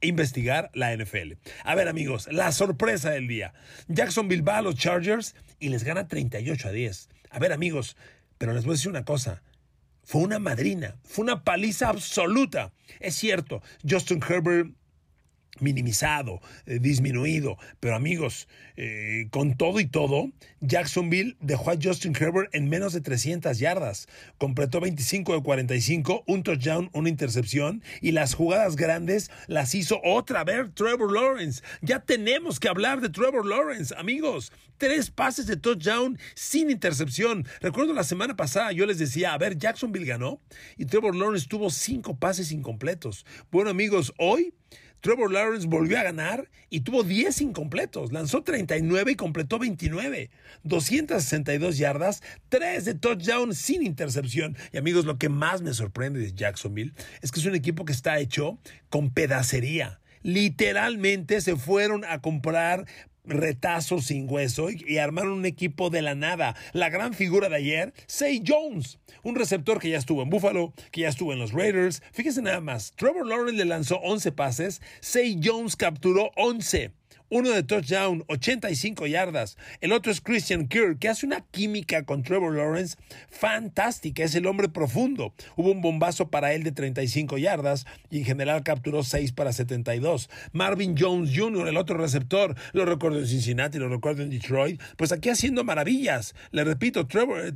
investigar 0.01 0.71
la 0.73 0.95
NFL. 0.95 1.33
A 1.63 1.75
ver 1.75 1.87
amigos, 1.87 2.27
la 2.31 2.51
sorpresa 2.51 3.11
del 3.11 3.27
día. 3.27 3.53
Jacksonville 3.87 4.41
va 4.41 4.57
a 4.57 4.61
los 4.61 4.75
Chargers 4.75 5.35
y 5.59 5.69
les 5.69 5.83
gana 5.83 6.07
38 6.07 6.67
a 6.67 6.71
10. 6.71 7.09
A 7.31 7.39
ver 7.39 7.53
amigos, 7.53 7.97
pero 8.37 8.53
les 8.53 8.63
voy 8.63 8.71
a 8.71 8.75
decir 8.75 8.89
una 8.89 9.05
cosa. 9.05 9.43
Fue 10.03 10.21
una 10.21 10.39
madrina, 10.39 10.95
fue 11.03 11.23
una 11.23 11.43
paliza 11.43 11.89
absoluta. 11.89 12.71
Es 12.99 13.15
cierto, 13.15 13.61
Justin 13.87 14.21
Herbert 14.27 14.71
minimizado, 15.61 16.41
eh, 16.65 16.79
disminuido. 16.79 17.57
Pero 17.79 17.95
amigos, 17.95 18.47
eh, 18.77 19.27
con 19.31 19.55
todo 19.57 19.79
y 19.79 19.85
todo, 19.85 20.31
Jacksonville 20.61 21.35
dejó 21.39 21.71
a 21.71 21.77
Justin 21.81 22.15
Herbert 22.15 22.53
en 22.53 22.69
menos 22.69 22.93
de 22.93 23.01
300 23.01 23.59
yardas. 23.59 24.07
Completó 24.37 24.79
25 24.79 25.33
de 25.35 25.43
45, 25.43 26.23
un 26.27 26.43
touchdown, 26.43 26.89
una 26.93 27.09
intercepción 27.09 27.83
y 28.01 28.11
las 28.11 28.33
jugadas 28.33 28.75
grandes 28.75 29.31
las 29.47 29.75
hizo 29.75 29.99
otra 30.03 30.43
vez 30.43 30.73
Trevor 30.73 31.11
Lawrence. 31.11 31.61
Ya 31.81 31.99
tenemos 31.99 32.59
que 32.59 32.69
hablar 32.69 33.01
de 33.01 33.09
Trevor 33.09 33.45
Lawrence, 33.45 33.93
amigos. 33.97 34.51
Tres 34.77 35.11
pases 35.11 35.45
de 35.45 35.57
touchdown 35.57 36.17
sin 36.35 36.71
intercepción. 36.71 37.45
Recuerdo 37.59 37.93
la 37.93 38.03
semana 38.03 38.35
pasada 38.35 38.71
yo 38.71 38.85
les 38.85 38.97
decía, 38.97 39.33
a 39.33 39.37
ver, 39.37 39.57
Jacksonville 39.57 40.05
ganó 40.05 40.39
y 40.77 40.85
Trevor 40.85 41.15
Lawrence 41.15 41.47
tuvo 41.47 41.69
cinco 41.69 42.17
pases 42.17 42.51
incompletos. 42.51 43.25
Bueno 43.51 43.69
amigos, 43.69 44.13
hoy 44.17 44.53
Trevor 45.01 45.31
Lawrence 45.31 45.67
volvió 45.67 45.99
a 45.99 46.03
ganar 46.03 46.49
y 46.69 46.81
tuvo 46.81 47.03
10 47.03 47.41
incompletos. 47.41 48.11
Lanzó 48.11 48.43
39 48.43 49.13
y 49.13 49.15
completó 49.15 49.59
29. 49.59 50.29
262 50.63 51.77
yardas, 51.77 52.21
3 52.49 52.85
de 52.85 52.95
touchdown 52.95 53.55
sin 53.55 53.83
intercepción. 53.83 54.57
Y 54.73 54.77
amigos, 54.77 55.05
lo 55.05 55.17
que 55.17 55.29
más 55.29 55.61
me 55.61 55.73
sorprende 55.73 56.19
de 56.19 56.33
Jacksonville 56.33 56.93
es 57.21 57.31
que 57.31 57.39
es 57.39 57.45
un 57.45 57.55
equipo 57.55 57.85
que 57.85 57.93
está 57.93 58.19
hecho 58.19 58.59
con 58.89 59.11
pedacería. 59.11 59.99
Literalmente 60.21 61.39
se 61.39 61.55
fueron 61.55 62.03
a 62.03 62.19
comprar 62.19 62.85
retazos 63.29 64.05
sin 64.05 64.29
hueso 64.29 64.69
y, 64.69 64.98
armaron 64.98 65.33
un 65.33 65.45
equipo 65.45 65.89
de 65.89 66.01
la 66.01 66.15
nada. 66.15 66.55
La 66.74 66.89
gran 66.89 67.13
figura 67.13 67.50
de 67.50 67.55
ayer, 67.55 67.93
Say 68.07 68.43
Jones, 68.45 69.00
un 69.24 69.36
receptor 69.36 69.79
que 69.79 69.89
ya 69.89 69.98
estuvo 69.98 70.21
en 70.21 70.29
Buffalo, 70.29 70.74
que 70.91 71.01
ya 71.01 71.09
estuvo 71.09 71.33
en 71.33 71.39
los 71.39 71.53
Raiders. 71.53 72.01
Fíjese 72.12 72.41
nada 72.41 72.62
más, 72.62 72.91
Trevor 72.95 73.25
Lawrence 73.25 73.57
le 73.57 73.65
lanzó 73.65 73.98
11 74.00 74.31
pases, 74.31 74.81
Say 75.00 75.39
Jones 75.43 75.75
capturó 75.75 76.31
11 76.36 76.98
uno 77.29 77.51
de 77.51 77.63
touchdown, 77.63 78.24
85 78.27 79.07
yardas. 79.07 79.57
El 79.81 79.91
otro 79.91 80.12
es 80.12 80.21
Christian 80.21 80.67
Kirk, 80.67 81.00
que 81.00 81.09
hace 81.09 81.25
una 81.25 81.41
química 81.51 82.03
con 82.03 82.24
Trevor 82.24 82.55
Lawrence 82.55 82.98
fantástica. 83.29 84.24
Es 84.24 84.36
el 84.36 84.45
hombre 84.45 84.69
profundo. 84.69 85.33
Hubo 85.55 85.71
un 85.71 85.81
bombazo 85.81 86.29
para 86.29 86.53
él 86.53 86.63
de 86.63 86.71
35 86.71 87.38
yardas 87.38 87.86
y 88.09 88.19
en 88.19 88.25
general 88.25 88.63
capturó 88.63 89.03
6 89.03 89.31
para 89.33 89.53
72. 89.53 90.29
Marvin 90.51 90.95
Jones 90.98 91.31
Jr., 91.36 91.67
el 91.67 91.77
otro 91.77 91.98
receptor, 91.98 92.55
lo 92.74 92.86
recuerdo 92.86 93.19
en 93.19 93.27
Cincinnati, 93.27 93.77
lo 93.77 93.89
recuerdo 93.89 94.24
en 94.24 94.29
Detroit. 94.29 94.81
Pues 94.98 95.12
aquí 95.12 95.29
haciendo 95.29 95.63
maravillas. 95.63 96.36
Le 96.51 96.63
repito, 96.63 97.07
Trevor, 97.07 97.53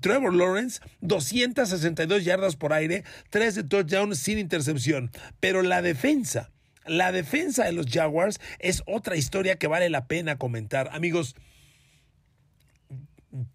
Trevor 0.00 0.34
Lawrence, 0.34 0.80
262 1.00 2.24
yardas 2.24 2.56
por 2.56 2.72
aire, 2.72 3.04
3 3.30 3.54
de 3.54 3.64
touchdown 3.64 4.14
sin 4.14 4.38
intercepción. 4.38 5.10
Pero 5.40 5.62
la 5.62 5.82
defensa 5.82 6.51
la 6.86 7.12
defensa 7.12 7.64
de 7.64 7.72
los 7.72 7.86
Jaguars 7.86 8.40
es 8.58 8.82
otra 8.86 9.16
historia 9.16 9.56
que 9.56 9.66
vale 9.66 9.90
la 9.90 10.06
pena 10.06 10.38
comentar. 10.38 10.88
Amigos, 10.92 11.36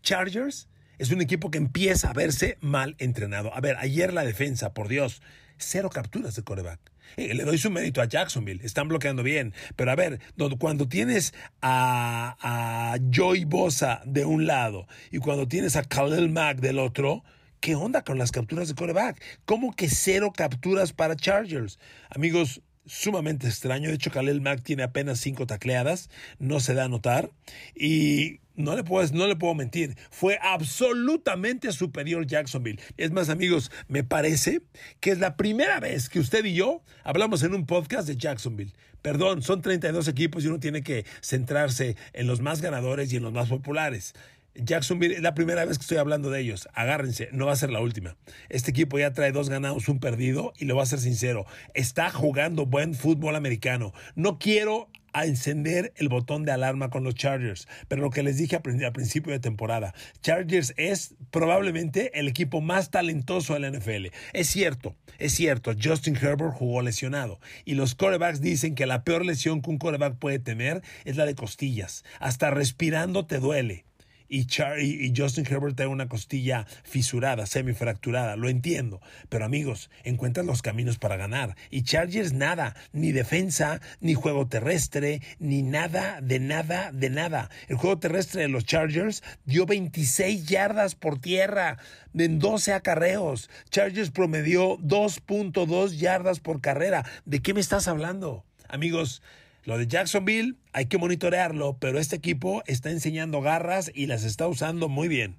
Chargers 0.02 0.68
es 0.98 1.12
un 1.12 1.22
equipo 1.22 1.52
que 1.52 1.58
empieza 1.58 2.10
a 2.10 2.14
verse 2.14 2.58
mal 2.62 2.96
entrenado. 2.98 3.54
A 3.54 3.62
ver, 3.62 3.78
ayer 3.78 4.14
la 4.14 4.26
defensa, 4.26 4.74
por 4.74 4.88
Dios, 4.88 5.22
cero 5.58 5.90
capturas 5.90 6.36
de 6.36 6.44
coreback. 6.44 6.80
Eh, 7.16 7.34
le 7.34 7.44
doy 7.44 7.58
su 7.58 7.72
mérito 7.72 8.02
a 8.02 8.06
Jacksonville, 8.06 8.66
están 8.66 8.88
bloqueando 8.88 9.24
bien. 9.24 9.54
Pero 9.76 9.92
a 9.92 9.96
ver, 9.96 10.20
cuando 10.60 10.88
tienes 10.88 11.34
a, 11.62 12.36
a 12.42 12.98
Joy 13.12 13.46
Bosa 13.46 14.02
de 14.06 14.26
un 14.26 14.48
lado 14.48 14.88
y 15.12 15.20
cuando 15.20 15.48
tienes 15.48 15.76
a 15.76 15.84
Khalil 15.84 16.30
Mack 16.30 16.60
del 16.60 16.80
otro, 16.80 17.24
¿qué 17.60 17.76
onda 17.76 18.04
con 18.04 18.18
las 18.18 18.32
capturas 18.32 18.68
de 18.68 18.76
coreback? 18.76 19.22
¿Cómo 19.46 19.76
que 19.76 19.90
cero 19.90 20.34
capturas 20.36 20.94
para 20.94 21.16
Chargers? 21.16 21.80
Amigos, 22.10 22.62
sumamente 22.88 23.48
extraño. 23.48 23.90
De 23.90 23.96
hecho, 23.96 24.12
Khalil 24.12 24.42
Mack 24.42 24.64
tiene 24.64 24.84
apenas 24.84 25.20
cinco 25.20 25.46
tacleadas, 25.46 26.10
no 26.40 26.60
se 26.60 26.74
da 26.74 26.86
a 26.86 26.90
notar. 26.90 27.32
Y 27.76 28.40
no 28.58 28.76
le, 28.76 28.84
puedo, 28.84 29.08
no 29.14 29.28
le 29.28 29.36
puedo 29.36 29.54
mentir, 29.54 29.96
fue 30.10 30.40
absolutamente 30.42 31.72
superior 31.72 32.26
Jacksonville. 32.26 32.82
Es 32.98 33.12
más, 33.12 33.30
amigos, 33.30 33.72
me 33.88 34.04
parece 34.04 34.64
que 35.00 35.12
es 35.12 35.20
la 35.20 35.38
primera 35.38 35.80
vez 35.80 36.10
que 36.10 36.20
usted 36.20 36.44
y 36.44 36.56
yo 36.56 36.82
hablamos 37.04 37.44
en 37.44 37.54
un 37.54 37.66
podcast 37.68 38.08
de 38.08 38.18
Jacksonville. 38.18 38.74
Perdón, 39.04 39.44
son 39.44 39.62
32 39.62 40.08
equipos 40.08 40.44
y 40.44 40.48
uno 40.48 40.60
tiene 40.60 40.82
que 40.82 41.06
centrarse 41.22 41.96
en 42.14 42.28
los 42.28 42.42
más 42.42 42.62
ganadores 42.62 43.14
y 43.14 43.18
en 43.18 43.24
los 43.24 43.32
más 43.32 43.48
populares. 43.48 44.16
Jacksonville 44.64 45.16
es 45.16 45.22
la 45.22 45.34
primera 45.34 45.66
vez 45.66 45.78
que 45.78 45.84
estoy 45.84 45.98
hablando 45.98 46.30
de 46.30 46.42
ellos. 46.42 46.68
Agárrense, 46.74 47.30
no 47.32 47.46
va 47.46 47.54
a 47.54 47.58
ser 47.58 47.72
la 47.72 47.82
última. 47.82 48.16
Este 48.50 48.72
equipo 48.72 49.00
ya 49.00 49.14
trae 49.14 49.32
dos 49.32 49.50
ganados, 49.50 49.88
un 49.88 50.00
perdido, 50.00 50.54
y 50.58 50.66
lo 50.66 50.76
voy 50.76 50.84
a 50.84 50.88
ser 50.88 51.00
sincero. 51.00 51.46
Está 51.74 52.10
jugando 52.10 52.66
buen 52.66 52.96
fútbol 52.96 53.36
americano. 53.36 53.94
No 54.16 54.40
quiero 54.40 54.90
encender 55.26 55.94
el 55.96 56.10
botón 56.10 56.46
de 56.46 56.52
alarma 56.52 56.90
con 56.90 57.04
los 57.04 57.16
Chargers. 57.16 57.68
Pero 57.88 58.02
lo 58.02 58.10
que 58.10 58.24
les 58.24 58.38
dije 58.38 58.56
al 58.56 58.92
principio 58.94 59.32
de 59.32 59.40
temporada, 59.40 59.94
Chargers 60.22 60.74
es 60.78 61.16
probablemente 61.32 62.20
el 62.20 62.28
equipo 62.28 62.62
más 62.62 62.92
talentoso 62.92 63.54
de 63.54 63.60
la 63.60 63.72
NFL. 63.72 64.08
Es 64.34 64.48
cierto, 64.48 64.96
es 65.18 65.34
cierto, 65.34 65.74
Justin 65.82 66.16
Herbert 66.16 66.54
jugó 66.54 66.82
lesionado 66.82 67.40
y 67.66 67.76
los 67.76 67.96
corebacks 67.96 68.42
dicen 68.42 68.76
que 68.76 68.86
la 68.86 69.04
peor 69.04 69.26
lesión 69.26 69.62
que 69.62 69.70
un 69.70 69.78
coreback 69.78 70.18
puede 70.18 70.40
tener 70.40 70.82
es 71.06 71.18
la 71.18 71.26
de 71.26 71.36
costillas. 71.36 72.04
Hasta 72.20 72.52
respirando 72.52 73.26
te 73.26 73.40
duele 73.40 73.87
y, 74.30 75.14
Justin 75.16 75.46
Herbert 75.50 75.76
tiene 75.76 75.92
una 75.92 76.10
costilla 76.10 76.66
fisurada, 76.84 77.46
semifracturada, 77.46 78.36
lo 78.36 78.50
entiendo. 78.50 79.02
Pero 79.30 79.46
amigos, 79.46 79.90
encuentran 80.04 80.46
los 80.46 80.62
caminos 80.62 80.98
para 80.98 81.18
ganar. 81.18 81.56
Y 81.70 81.84
Chargers 81.84 82.34
nada, 82.34 82.76
ni 82.92 83.12
defensa, 83.12 83.82
ni 84.00 84.14
juego 84.14 84.48
terrestre, 84.48 85.22
ni 85.40 85.62
nada, 85.62 86.20
de 86.22 86.40
nada, 86.40 86.92
de 86.92 87.10
nada. 87.10 87.50
El 87.68 87.78
juego 87.78 88.00
terrestre 88.00 88.42
de 88.42 88.50
los 88.50 88.66
Chargers 88.66 89.24
dio 89.46 89.66
26 89.66 90.46
yardas 90.46 90.96
por 90.96 91.20
tierra 91.20 91.78
en 92.14 92.40
12 92.40 92.74
acarreos. 92.74 93.50
Chargers 93.70 94.12
promedió 94.12 94.78
2.2 94.80 95.98
yardas 95.98 96.40
por 96.40 96.62
carrera. 96.62 97.06
¿De 97.26 97.42
qué 97.42 97.54
me 97.54 97.60
estás 97.60 97.88
hablando? 97.88 98.44
Amigos, 98.68 99.22
lo 99.68 99.78
de 99.78 99.86
Jacksonville 99.86 100.56
hay 100.72 100.86
que 100.86 100.98
monitorearlo, 100.98 101.78
pero 101.78 102.00
este 102.00 102.16
equipo 102.16 102.64
está 102.68 102.90
enseñando 102.90 103.42
garras 103.42 103.92
y 103.94 104.06
las 104.06 104.24
está 104.24 104.48
usando 104.48 104.88
muy 104.88 105.10
bien. 105.10 105.36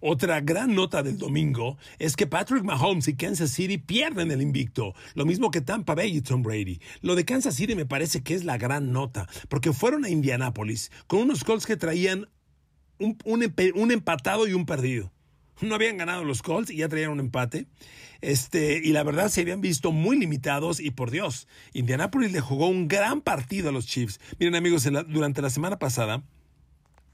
Otra 0.00 0.40
gran 0.40 0.74
nota 0.74 1.02
del 1.02 1.18
domingo 1.18 1.76
es 1.98 2.16
que 2.16 2.26
Patrick 2.26 2.64
Mahomes 2.64 3.08
y 3.08 3.16
Kansas 3.16 3.50
City 3.50 3.76
pierden 3.76 4.30
el 4.30 4.40
invicto, 4.40 4.94
lo 5.12 5.26
mismo 5.26 5.50
que 5.50 5.60
Tampa 5.60 5.94
Bay 5.94 6.16
y 6.16 6.22
Tom 6.22 6.42
Brady. 6.42 6.80
Lo 7.02 7.14
de 7.14 7.26
Kansas 7.26 7.56
City 7.56 7.74
me 7.74 7.84
parece 7.84 8.22
que 8.22 8.32
es 8.32 8.44
la 8.44 8.56
gran 8.56 8.90
nota, 8.90 9.28
porque 9.50 9.74
fueron 9.74 10.06
a 10.06 10.08
Indianápolis 10.08 10.90
con 11.06 11.20
unos 11.20 11.44
Colts 11.44 11.66
que 11.66 11.76
traían 11.76 12.26
un, 12.98 13.18
un 13.26 13.92
empatado 13.92 14.48
y 14.48 14.54
un 14.54 14.64
perdido. 14.64 15.12
No 15.60 15.74
habían 15.74 15.98
ganado 15.98 16.24
los 16.24 16.42
Colts 16.42 16.70
y 16.70 16.76
ya 16.76 16.88
traían 16.88 17.10
un 17.10 17.20
empate. 17.20 17.66
Este, 18.20 18.80
y 18.82 18.92
la 18.92 19.02
verdad 19.02 19.28
se 19.28 19.40
habían 19.40 19.60
visto 19.60 19.92
muy 19.92 20.18
limitados 20.18 20.80
y 20.80 20.90
por 20.90 21.10
Dios, 21.10 21.48
Indianapolis 21.72 22.32
le 22.32 22.40
jugó 22.40 22.68
un 22.68 22.86
gran 22.86 23.22
partido 23.22 23.70
a 23.70 23.72
los 23.72 23.86
Chiefs. 23.86 24.20
Miren 24.38 24.56
amigos, 24.56 24.88
durante 25.08 25.42
la 25.42 25.50
semana 25.50 25.78
pasada, 25.78 26.22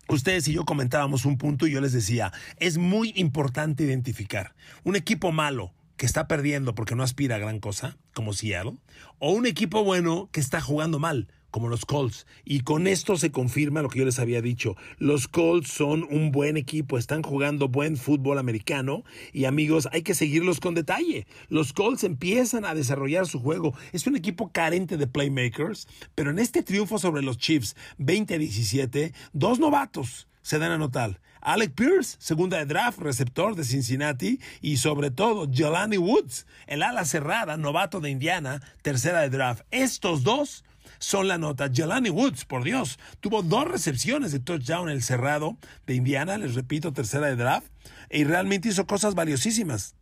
Ustedes 0.08 0.46
y 0.46 0.52
yo 0.52 0.64
comentábamos 0.64 1.24
un 1.24 1.36
punto 1.36 1.66
y 1.66 1.72
yo 1.72 1.80
les 1.80 1.92
decía, 1.92 2.32
es 2.58 2.78
muy 2.78 3.12
importante 3.16 3.82
identificar 3.82 4.54
un 4.84 4.94
equipo 4.94 5.32
malo 5.32 5.74
que 5.96 6.06
está 6.06 6.28
perdiendo 6.28 6.76
porque 6.76 6.94
no 6.94 7.02
aspira 7.02 7.36
a 7.36 7.40
gran 7.40 7.58
cosa, 7.58 7.96
como 8.14 8.32
Seattle, 8.32 8.78
o 9.18 9.32
un 9.32 9.46
equipo 9.46 9.82
bueno 9.82 10.28
que 10.30 10.38
está 10.38 10.60
jugando 10.60 11.00
mal, 11.00 11.26
como 11.56 11.70
los 11.70 11.86
Colts. 11.86 12.26
Y 12.44 12.60
con 12.60 12.86
esto 12.86 13.16
se 13.16 13.32
confirma 13.32 13.80
lo 13.80 13.88
que 13.88 14.00
yo 14.00 14.04
les 14.04 14.18
había 14.18 14.42
dicho. 14.42 14.76
Los 14.98 15.26
Colts 15.26 15.72
son 15.72 16.02
un 16.02 16.30
buen 16.30 16.58
equipo, 16.58 16.98
están 16.98 17.22
jugando 17.22 17.68
buen 17.68 17.96
fútbol 17.96 18.36
americano 18.36 19.04
y 19.32 19.46
amigos, 19.46 19.88
hay 19.90 20.02
que 20.02 20.12
seguirlos 20.12 20.60
con 20.60 20.74
detalle. 20.74 21.26
Los 21.48 21.72
Colts 21.72 22.04
empiezan 22.04 22.66
a 22.66 22.74
desarrollar 22.74 23.26
su 23.26 23.40
juego. 23.40 23.72
Es 23.94 24.06
un 24.06 24.16
equipo 24.16 24.52
carente 24.52 24.98
de 24.98 25.06
playmakers, 25.06 25.88
pero 26.14 26.30
en 26.30 26.40
este 26.40 26.62
triunfo 26.62 26.98
sobre 26.98 27.22
los 27.22 27.38
Chiefs 27.38 27.74
20-17, 28.00 29.14
dos 29.32 29.58
novatos 29.58 30.28
se 30.42 30.58
dan 30.58 30.72
a 30.72 30.76
notar. 30.76 31.22
Alec 31.40 31.72
Pierce, 31.72 32.16
segunda 32.18 32.58
de 32.58 32.66
draft, 32.66 32.98
receptor 32.98 33.54
de 33.54 33.64
Cincinnati, 33.64 34.40
y 34.60 34.76
sobre 34.76 35.10
todo 35.10 35.48
Jelani 35.50 35.96
Woods, 35.96 36.44
el 36.66 36.82
ala 36.82 37.06
cerrada, 37.06 37.56
novato 37.56 38.00
de 38.00 38.10
Indiana, 38.10 38.60
tercera 38.82 39.20
de 39.20 39.30
draft. 39.30 39.62
Estos 39.70 40.22
dos 40.22 40.64
son 40.98 41.28
la 41.28 41.38
nota. 41.38 41.70
Jelani 41.72 42.10
Woods, 42.10 42.44
por 42.44 42.64
Dios, 42.64 42.98
tuvo 43.20 43.42
dos 43.42 43.66
recepciones 43.66 44.32
de 44.32 44.40
touchdown 44.40 44.88
el 44.88 45.02
cerrado 45.02 45.56
de 45.86 45.94
Indiana, 45.94 46.38
les 46.38 46.54
repito, 46.54 46.92
tercera 46.92 47.26
de 47.26 47.36
draft, 47.36 47.68
y 48.10 48.24
realmente 48.24 48.68
hizo 48.68 48.86
cosas 48.86 49.14
valiosísimas. 49.14 49.94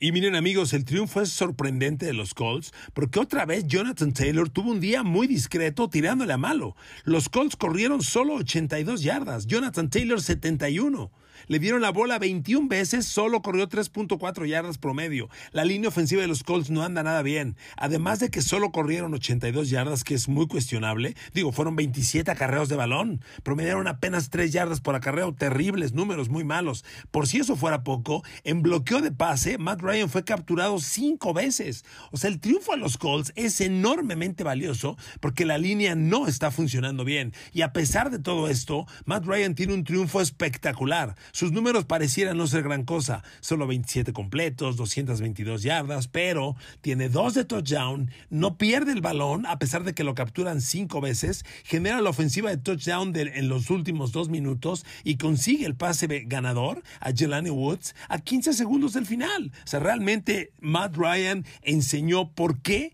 Y 0.00 0.12
miren 0.12 0.34
amigos, 0.34 0.72
el 0.72 0.84
triunfo 0.84 1.22
es 1.22 1.30
sorprendente 1.30 2.04
de 2.04 2.12
los 2.12 2.34
Colts 2.34 2.72
porque 2.92 3.20
otra 3.20 3.46
vez 3.46 3.66
Jonathan 3.66 4.12
Taylor 4.12 4.50
tuvo 4.50 4.72
un 4.72 4.80
día 4.80 5.02
muy 5.02 5.26
discreto 5.26 5.88
tirándole 5.88 6.32
a 6.32 6.36
malo. 6.36 6.76
Los 7.04 7.28
Colts 7.28 7.56
corrieron 7.56 8.02
solo 8.02 8.34
82 8.34 9.02
yardas, 9.02 9.46
Jonathan 9.46 9.88
Taylor 9.88 10.20
71. 10.20 11.10
Le 11.46 11.58
dieron 11.58 11.82
la 11.82 11.90
bola 11.90 12.18
21 12.18 12.68
veces, 12.68 13.06
solo 13.06 13.42
corrió 13.42 13.68
3.4 13.68 14.46
yardas 14.46 14.78
promedio. 14.78 15.28
La 15.52 15.64
línea 15.64 15.88
ofensiva 15.88 16.22
de 16.22 16.28
los 16.28 16.42
Colts 16.42 16.70
no 16.70 16.82
anda 16.82 17.02
nada 17.02 17.22
bien. 17.22 17.56
Además 17.76 18.18
de 18.20 18.30
que 18.30 18.42
solo 18.42 18.72
corrieron 18.72 19.12
82 19.14 19.70
yardas, 19.70 20.04
que 20.04 20.14
es 20.14 20.28
muy 20.28 20.46
cuestionable. 20.46 21.16
Digo, 21.34 21.52
fueron 21.52 21.76
27 21.76 22.30
acarreos 22.30 22.68
de 22.68 22.76
balón. 22.76 23.20
Promediaron 23.42 23.86
apenas 23.88 24.30
3 24.30 24.52
yardas 24.52 24.80
por 24.80 24.94
acarreo. 24.94 25.34
Terribles 25.34 25.92
números, 25.92 26.28
muy 26.28 26.44
malos. 26.44 26.84
Por 27.10 27.26
si 27.26 27.38
eso 27.38 27.56
fuera 27.56 27.84
poco, 27.84 28.24
en 28.44 28.62
bloqueo 28.62 29.00
de 29.00 29.12
pase, 29.12 29.58
Matt 29.58 29.82
Ryan 29.82 30.08
fue 30.08 30.24
capturado 30.24 30.78
5 30.78 31.34
veces. 31.34 31.84
O 32.10 32.16
sea, 32.16 32.30
el 32.30 32.40
triunfo 32.40 32.72
a 32.72 32.76
los 32.76 32.96
Colts 32.98 33.32
es 33.36 33.60
enormemente 33.60 34.44
valioso 34.44 34.96
porque 35.20 35.44
la 35.44 35.58
línea 35.58 35.94
no 35.94 36.26
está 36.26 36.50
funcionando 36.50 37.04
bien. 37.04 37.32
Y 37.52 37.62
a 37.62 37.72
pesar 37.72 38.10
de 38.10 38.18
todo 38.18 38.48
esto, 38.48 38.86
Matt 39.04 39.26
Ryan 39.26 39.54
tiene 39.54 39.74
un 39.74 39.84
triunfo 39.84 40.20
espectacular. 40.20 41.14
Sus 41.34 41.50
números 41.50 41.84
parecieran 41.84 42.36
no 42.36 42.46
ser 42.46 42.62
gran 42.62 42.84
cosa, 42.84 43.24
solo 43.40 43.66
27 43.66 44.12
completos, 44.12 44.76
222 44.76 45.64
yardas, 45.64 46.06
pero 46.06 46.54
tiene 46.80 47.08
dos 47.08 47.34
de 47.34 47.44
touchdown, 47.44 48.08
no 48.30 48.56
pierde 48.56 48.92
el 48.92 49.00
balón 49.00 49.44
a 49.46 49.58
pesar 49.58 49.82
de 49.82 49.94
que 49.94 50.04
lo 50.04 50.14
capturan 50.14 50.60
cinco 50.60 51.00
veces, 51.00 51.44
genera 51.64 52.00
la 52.00 52.10
ofensiva 52.10 52.50
de 52.50 52.58
touchdown 52.58 53.16
en 53.16 53.48
los 53.48 53.70
últimos 53.70 54.12
dos 54.12 54.28
minutos 54.28 54.86
y 55.02 55.16
consigue 55.16 55.66
el 55.66 55.74
pase 55.74 56.06
ganador 56.24 56.84
a 57.00 57.10
Jelani 57.10 57.50
Woods 57.50 57.96
a 58.08 58.20
15 58.20 58.52
segundos 58.52 58.92
del 58.92 59.04
final. 59.04 59.50
O 59.64 59.66
sea, 59.66 59.80
realmente 59.80 60.52
Matt 60.60 60.96
Ryan 60.96 61.44
enseñó 61.62 62.30
por 62.30 62.62
qué 62.62 62.92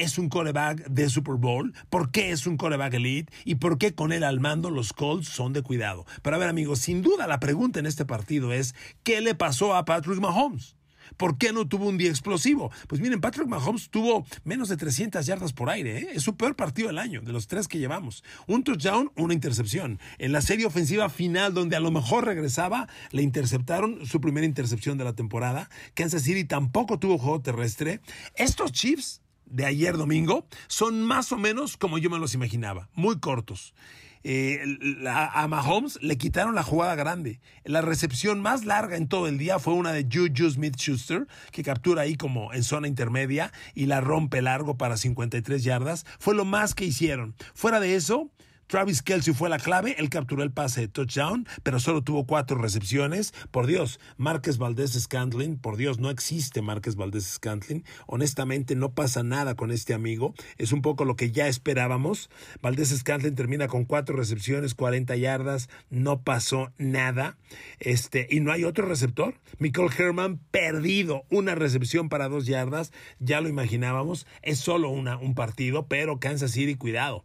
es 0.00 0.16
un 0.16 0.30
coreback 0.30 0.88
de 0.88 1.10
Super 1.10 1.34
Bowl, 1.34 1.74
por 1.90 2.10
qué 2.10 2.30
es 2.30 2.46
un 2.46 2.56
coreback 2.56 2.94
elite 2.94 3.32
y 3.44 3.56
por 3.56 3.76
qué 3.76 3.94
con 3.94 4.12
él 4.12 4.24
al 4.24 4.40
mando 4.40 4.70
los 4.70 4.94
Colts 4.94 5.28
son 5.28 5.52
de 5.52 5.62
cuidado. 5.62 6.06
Pero 6.22 6.36
a 6.36 6.38
ver 6.38 6.48
amigos, 6.48 6.78
sin 6.78 7.02
duda 7.02 7.26
la 7.26 7.38
pregunta 7.38 7.80
en 7.80 7.86
este 7.86 8.06
partido 8.06 8.52
es, 8.52 8.74
¿qué 9.02 9.20
le 9.20 9.34
pasó 9.34 9.74
a 9.74 9.84
Patrick 9.84 10.18
Mahomes? 10.18 10.76
¿Por 11.16 11.36
qué 11.36 11.52
no 11.52 11.68
tuvo 11.68 11.88
un 11.88 11.98
día 11.98 12.08
explosivo? 12.08 12.70
Pues 12.86 13.00
miren, 13.00 13.20
Patrick 13.20 13.46
Mahomes 13.46 13.90
tuvo 13.90 14.24
menos 14.44 14.68
de 14.68 14.76
300 14.76 15.26
yardas 15.26 15.52
por 15.52 15.68
aire. 15.68 15.98
¿eh? 15.98 16.08
Es 16.14 16.22
su 16.22 16.36
peor 16.36 16.56
partido 16.56 16.88
del 16.88 16.98
año, 16.98 17.20
de 17.20 17.32
los 17.32 17.46
tres 17.46 17.68
que 17.68 17.78
llevamos. 17.78 18.24
Un 18.46 18.64
touchdown, 18.64 19.12
una 19.16 19.34
intercepción. 19.34 19.98
En 20.18 20.32
la 20.32 20.40
serie 20.40 20.66
ofensiva 20.66 21.10
final, 21.10 21.52
donde 21.52 21.76
a 21.76 21.80
lo 21.80 21.90
mejor 21.90 22.24
regresaba, 22.24 22.88
le 23.10 23.22
interceptaron 23.22 24.06
su 24.06 24.20
primera 24.20 24.46
intercepción 24.46 24.96
de 24.96 25.04
la 25.04 25.14
temporada. 25.14 25.68
Kansas 25.94 26.22
City 26.22 26.44
tampoco 26.44 26.98
tuvo 26.98 27.18
juego 27.18 27.42
terrestre. 27.42 28.00
Estos 28.36 28.72
Chiefs 28.72 29.20
de 29.50 29.66
ayer 29.66 29.96
domingo 29.96 30.46
son 30.68 31.02
más 31.02 31.32
o 31.32 31.38
menos 31.38 31.76
como 31.76 31.98
yo 31.98 32.10
me 32.10 32.18
los 32.18 32.34
imaginaba, 32.34 32.88
muy 32.94 33.18
cortos. 33.18 33.74
Eh, 34.22 34.60
a 35.08 35.48
Mahomes 35.48 35.98
le 36.02 36.18
quitaron 36.18 36.54
la 36.54 36.62
jugada 36.62 36.94
grande. 36.94 37.40
La 37.64 37.80
recepción 37.80 38.42
más 38.42 38.66
larga 38.66 38.96
en 38.96 39.08
todo 39.08 39.26
el 39.26 39.38
día 39.38 39.58
fue 39.58 39.72
una 39.74 39.92
de 39.92 40.06
Juju 40.10 40.50
Smith 40.50 40.76
Schuster, 40.76 41.26
que 41.52 41.62
captura 41.62 42.02
ahí 42.02 42.16
como 42.16 42.52
en 42.52 42.62
zona 42.62 42.86
intermedia 42.86 43.52
y 43.74 43.86
la 43.86 44.00
rompe 44.00 44.42
largo 44.42 44.76
para 44.76 44.96
53 44.96 45.64
yardas. 45.64 46.04
Fue 46.18 46.34
lo 46.34 46.44
más 46.44 46.74
que 46.74 46.84
hicieron. 46.84 47.34
Fuera 47.54 47.80
de 47.80 47.94
eso, 47.94 48.30
Travis 48.70 49.02
Kelsey 49.02 49.34
fue 49.34 49.48
la 49.48 49.58
clave, 49.58 49.96
él 49.98 50.10
capturó 50.10 50.44
el 50.44 50.52
pase 50.52 50.82
de 50.82 50.86
touchdown, 50.86 51.44
pero 51.64 51.80
solo 51.80 52.04
tuvo 52.04 52.24
cuatro 52.24 52.56
recepciones. 52.56 53.34
Por 53.50 53.66
Dios, 53.66 53.98
Márquez 54.16 54.58
Valdés 54.58 54.92
Scantlin, 54.92 55.58
por 55.58 55.76
Dios, 55.76 55.98
no 55.98 56.08
existe 56.08 56.62
Márquez 56.62 56.94
Valdés 56.94 57.24
Scantlin. 57.24 57.84
Honestamente, 58.06 58.76
no 58.76 58.92
pasa 58.92 59.24
nada 59.24 59.56
con 59.56 59.72
este 59.72 59.92
amigo. 59.92 60.34
Es 60.56 60.70
un 60.70 60.82
poco 60.82 61.04
lo 61.04 61.16
que 61.16 61.32
ya 61.32 61.48
esperábamos. 61.48 62.30
Valdés 62.62 62.96
Scantlin 62.96 63.34
termina 63.34 63.66
con 63.66 63.86
cuatro 63.86 64.16
recepciones, 64.16 64.76
40 64.76 65.16
yardas, 65.16 65.68
no 65.90 66.22
pasó 66.22 66.70
nada. 66.78 67.38
Este, 67.80 68.28
y 68.30 68.38
no 68.38 68.52
hay 68.52 68.62
otro 68.62 68.86
receptor. 68.86 69.34
Michael 69.58 69.90
Herman 69.98 70.38
perdido, 70.52 71.24
una 71.28 71.56
recepción 71.56 72.08
para 72.08 72.28
dos 72.28 72.46
yardas, 72.46 72.92
ya 73.18 73.40
lo 73.40 73.48
imaginábamos. 73.48 74.28
Es 74.42 74.60
solo 74.60 74.90
una, 74.90 75.16
un 75.16 75.34
partido, 75.34 75.88
pero 75.88 76.20
Kansas 76.20 76.52
City, 76.52 76.76
cuidado 76.76 77.24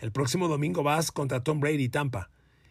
el 0.00 0.12
próximo 0.12 0.48
domingo 0.48 0.82
vas 0.82 1.12
contra 1.12 1.42
Tom 1.42 1.60
Brady 1.60 1.84
y 1.84 1.88
Tampa. 1.88 2.30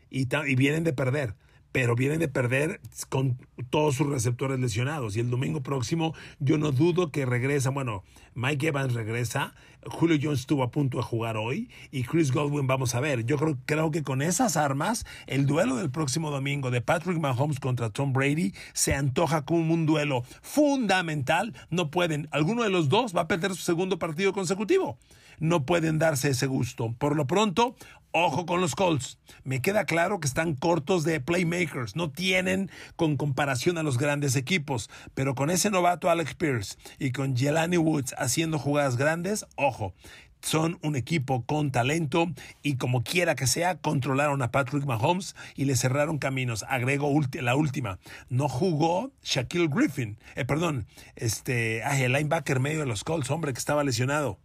Y, 0.10 0.28
y, 0.48 0.56
vienen 0.56 0.84
de 0.84 0.94
perder. 0.94 1.36
Pero 1.72 1.96
vienen 1.96 2.20
de 2.20 2.28
perder 2.28 2.80
con 3.10 3.38
todos 3.70 3.96
sus 3.96 4.08
receptores 4.08 4.60
lesionados. 4.60 5.18
Y 5.18 5.20
el 5.20 5.30
domingo 5.30 5.62
próximo 5.62 6.14
yo 6.40 6.58
no 6.58 6.72
dudo 6.72 7.12
que 7.12 7.26
regresa. 7.26 7.70
Bueno, 7.70 8.04
Mike 8.36 8.68
Evans 8.68 8.94
regresa. 8.94 9.54
Julio 9.88 10.18
Jones 10.22 10.42
estuvo 10.42 10.64
a 10.64 10.72
punto 10.72 10.98
de 10.98 11.04
jugar 11.04 11.38
hoy. 11.38 11.70
Y 11.92 12.04
Chris 12.04 12.32
Godwin 12.32 12.68
vamos 12.68 12.94
a 12.94 13.00
ver. 13.00 13.26
Yo 13.26 13.38
creo, 13.38 13.58
creo 13.66 13.92
que 13.92 14.04
con 14.04 14.22
esas 14.22 14.58
armas, 14.58 15.06
el 15.26 15.46
duelo 15.46 15.78
del 15.78 15.90
próximo 15.90 16.30
domingo 16.30 16.70
de 16.70 16.82
Patrick 16.82 17.18
Mahomes 17.18 17.60
contra 17.60 17.90
Tom 17.90 18.14
Brady 18.14 18.54
se 18.74 18.94
antoja 18.94 19.46
como 19.46 19.74
un 19.74 19.86
duelo 19.86 20.24
fundamental. 20.42 21.54
No 21.70 21.90
pueden. 21.90 22.28
Alguno 22.32 22.64
de 22.64 22.70
los 22.70 22.90
dos 22.90 23.16
va 23.16 23.22
a 23.22 23.28
perder 23.28 23.56
su 23.56 23.62
segundo 23.62 23.98
partido 23.98 24.34
consecutivo 24.34 25.00
no 25.40 25.66
pueden 25.66 26.00
darse 26.00 26.30
ese 26.30 26.48
gusto. 26.48 26.94
Por 26.98 27.16
lo 27.16 27.28
pronto, 27.28 27.76
ojo 28.12 28.46
con 28.46 28.62
los 28.62 28.76
Colts. 28.76 29.18
Me 29.44 29.62
queda 29.62 29.86
claro 29.86 30.20
que 30.20 30.28
están 30.28 30.56
cortos 30.56 31.04
de 31.04 31.20
playmakers, 31.20 31.96
no 31.96 32.12
tienen 32.12 32.70
con 32.96 33.18
comparación 33.18 33.78
a 33.78 33.84
los 33.84 33.98
grandes 33.98 34.36
equipos, 34.36 34.90
pero 35.14 35.36
con 35.36 35.50
ese 35.50 35.70
novato 35.70 36.10
Alex 36.10 36.36
Pierce 36.36 36.78
y 37.00 37.12
con 37.12 37.36
Jelani 37.36 37.78
Woods 37.78 38.16
haciendo 38.26 38.60
jugadas 38.60 38.98
grandes, 38.98 39.46
ojo. 39.56 39.94
Son 40.42 40.78
un 40.84 40.96
equipo 40.96 41.44
con 41.44 41.72
talento 41.72 42.28
y 42.62 42.76
como 42.76 43.04
quiera 43.04 43.34
que 43.34 43.48
sea, 43.48 43.78
controlaron 43.78 44.44
a 44.44 44.52
Patrick 44.52 44.86
Mahomes 44.86 45.36
y 45.56 45.66
le 45.66 45.76
cerraron 45.76 46.20
caminos. 46.20 46.64
Agrego 46.70 47.12
la 47.42 47.56
última. 47.56 47.98
No 48.30 48.48
jugó 48.48 49.12
Shaquille 49.24 49.70
Griffin. 49.70 50.20
Eh, 50.36 50.46
perdón, 50.46 50.86
este, 51.16 51.82
el 51.82 52.14
linebacker 52.14 52.60
medio 52.60 52.82
de 52.82 52.86
los 52.86 53.04
Colts, 53.04 53.32
hombre, 53.32 53.54
que 53.54 53.60
estaba 53.60 53.84
lesionado. 53.84 54.38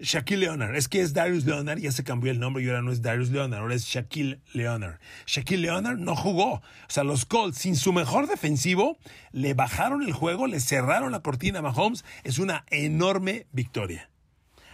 Shaquille 0.00 0.40
Leonard. 0.40 0.76
Es 0.76 0.88
que 0.88 1.00
es 1.00 1.12
Darius 1.12 1.44
Leonard, 1.44 1.78
ya 1.78 1.92
se 1.92 2.04
cambió 2.04 2.30
el 2.30 2.38
nombre 2.38 2.62
y 2.62 2.68
ahora 2.68 2.82
no 2.82 2.92
es 2.92 3.02
Darius 3.02 3.30
Leonard, 3.30 3.60
ahora 3.60 3.74
es 3.74 3.84
Shaquille 3.84 4.40
Leonard. 4.52 4.98
Shaquille 5.26 5.62
Leonard 5.62 5.98
no 5.98 6.14
jugó. 6.14 6.54
O 6.54 6.62
sea, 6.88 7.04
los 7.04 7.24
Colts, 7.24 7.58
sin 7.58 7.76
su 7.76 7.92
mejor 7.92 8.28
defensivo, 8.28 8.98
le 9.32 9.54
bajaron 9.54 10.02
el 10.02 10.12
juego, 10.12 10.46
le 10.46 10.60
cerraron 10.60 11.12
la 11.12 11.20
cortina 11.20 11.58
a 11.58 11.62
Mahomes. 11.62 12.04
Es 12.24 12.38
una 12.38 12.64
enorme 12.70 13.46
victoria. 13.52 14.08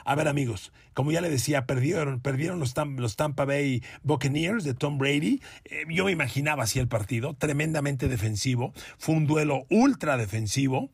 A 0.05 0.15
ver, 0.15 0.29
amigos, 0.29 0.73
como 0.93 1.13
ya 1.13 1.23
le 1.23 1.31
decía, 1.31 1.65
perdieron, 1.67 2.21
los 2.61 3.17
Tampa 3.17 3.45
Bay 3.47 3.83
Buccaneers 4.03 4.63
de 4.65 4.75
Tom 4.75 4.99
Brady. 4.99 5.41
Eh, 5.65 5.85
yo 5.89 6.05
me 6.05 6.13
imaginaba 6.13 6.65
así 6.65 6.79
el 6.79 6.89
partido, 6.89 7.35
tremendamente 7.35 8.09
defensivo. 8.09 8.75
Fue 8.99 9.15
un 9.15 9.27
duelo 9.27 9.67
ultra 9.71 10.19
defensivo. 10.19 10.91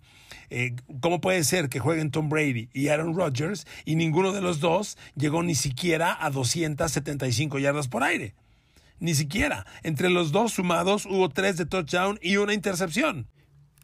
Eh, 0.49 0.77
¿Cómo 1.01 1.20
puede 1.20 1.42
ser 1.42 1.68
que 1.68 1.81
jueguen 1.81 2.11
Tom 2.12 2.29
Brady 2.29 2.68
y 2.73 2.88
Aaron 2.88 3.16
Rodgers 3.16 3.66
y 3.85 3.96
ninguno 3.96 4.33
de 4.33 4.40
los 4.40 4.61
dos 4.61 4.96
llegó 5.16 5.42
ni 5.42 5.57
siquiera 5.57 6.16
a 6.25 6.31
275 6.31 7.59
yardas 7.59 7.88
por 7.88 8.05
aire? 8.05 8.35
Ni 9.01 9.14
siquiera. 9.14 9.66
Entre 9.83 10.09
los 10.09 10.31
dos 10.31 10.53
sumados 10.53 11.07
hubo 11.07 11.31
tres 11.31 11.57
de 11.57 11.66
touchdown 11.66 12.18
y 12.23 12.37
una 12.37 12.55
intercepción. 12.55 13.27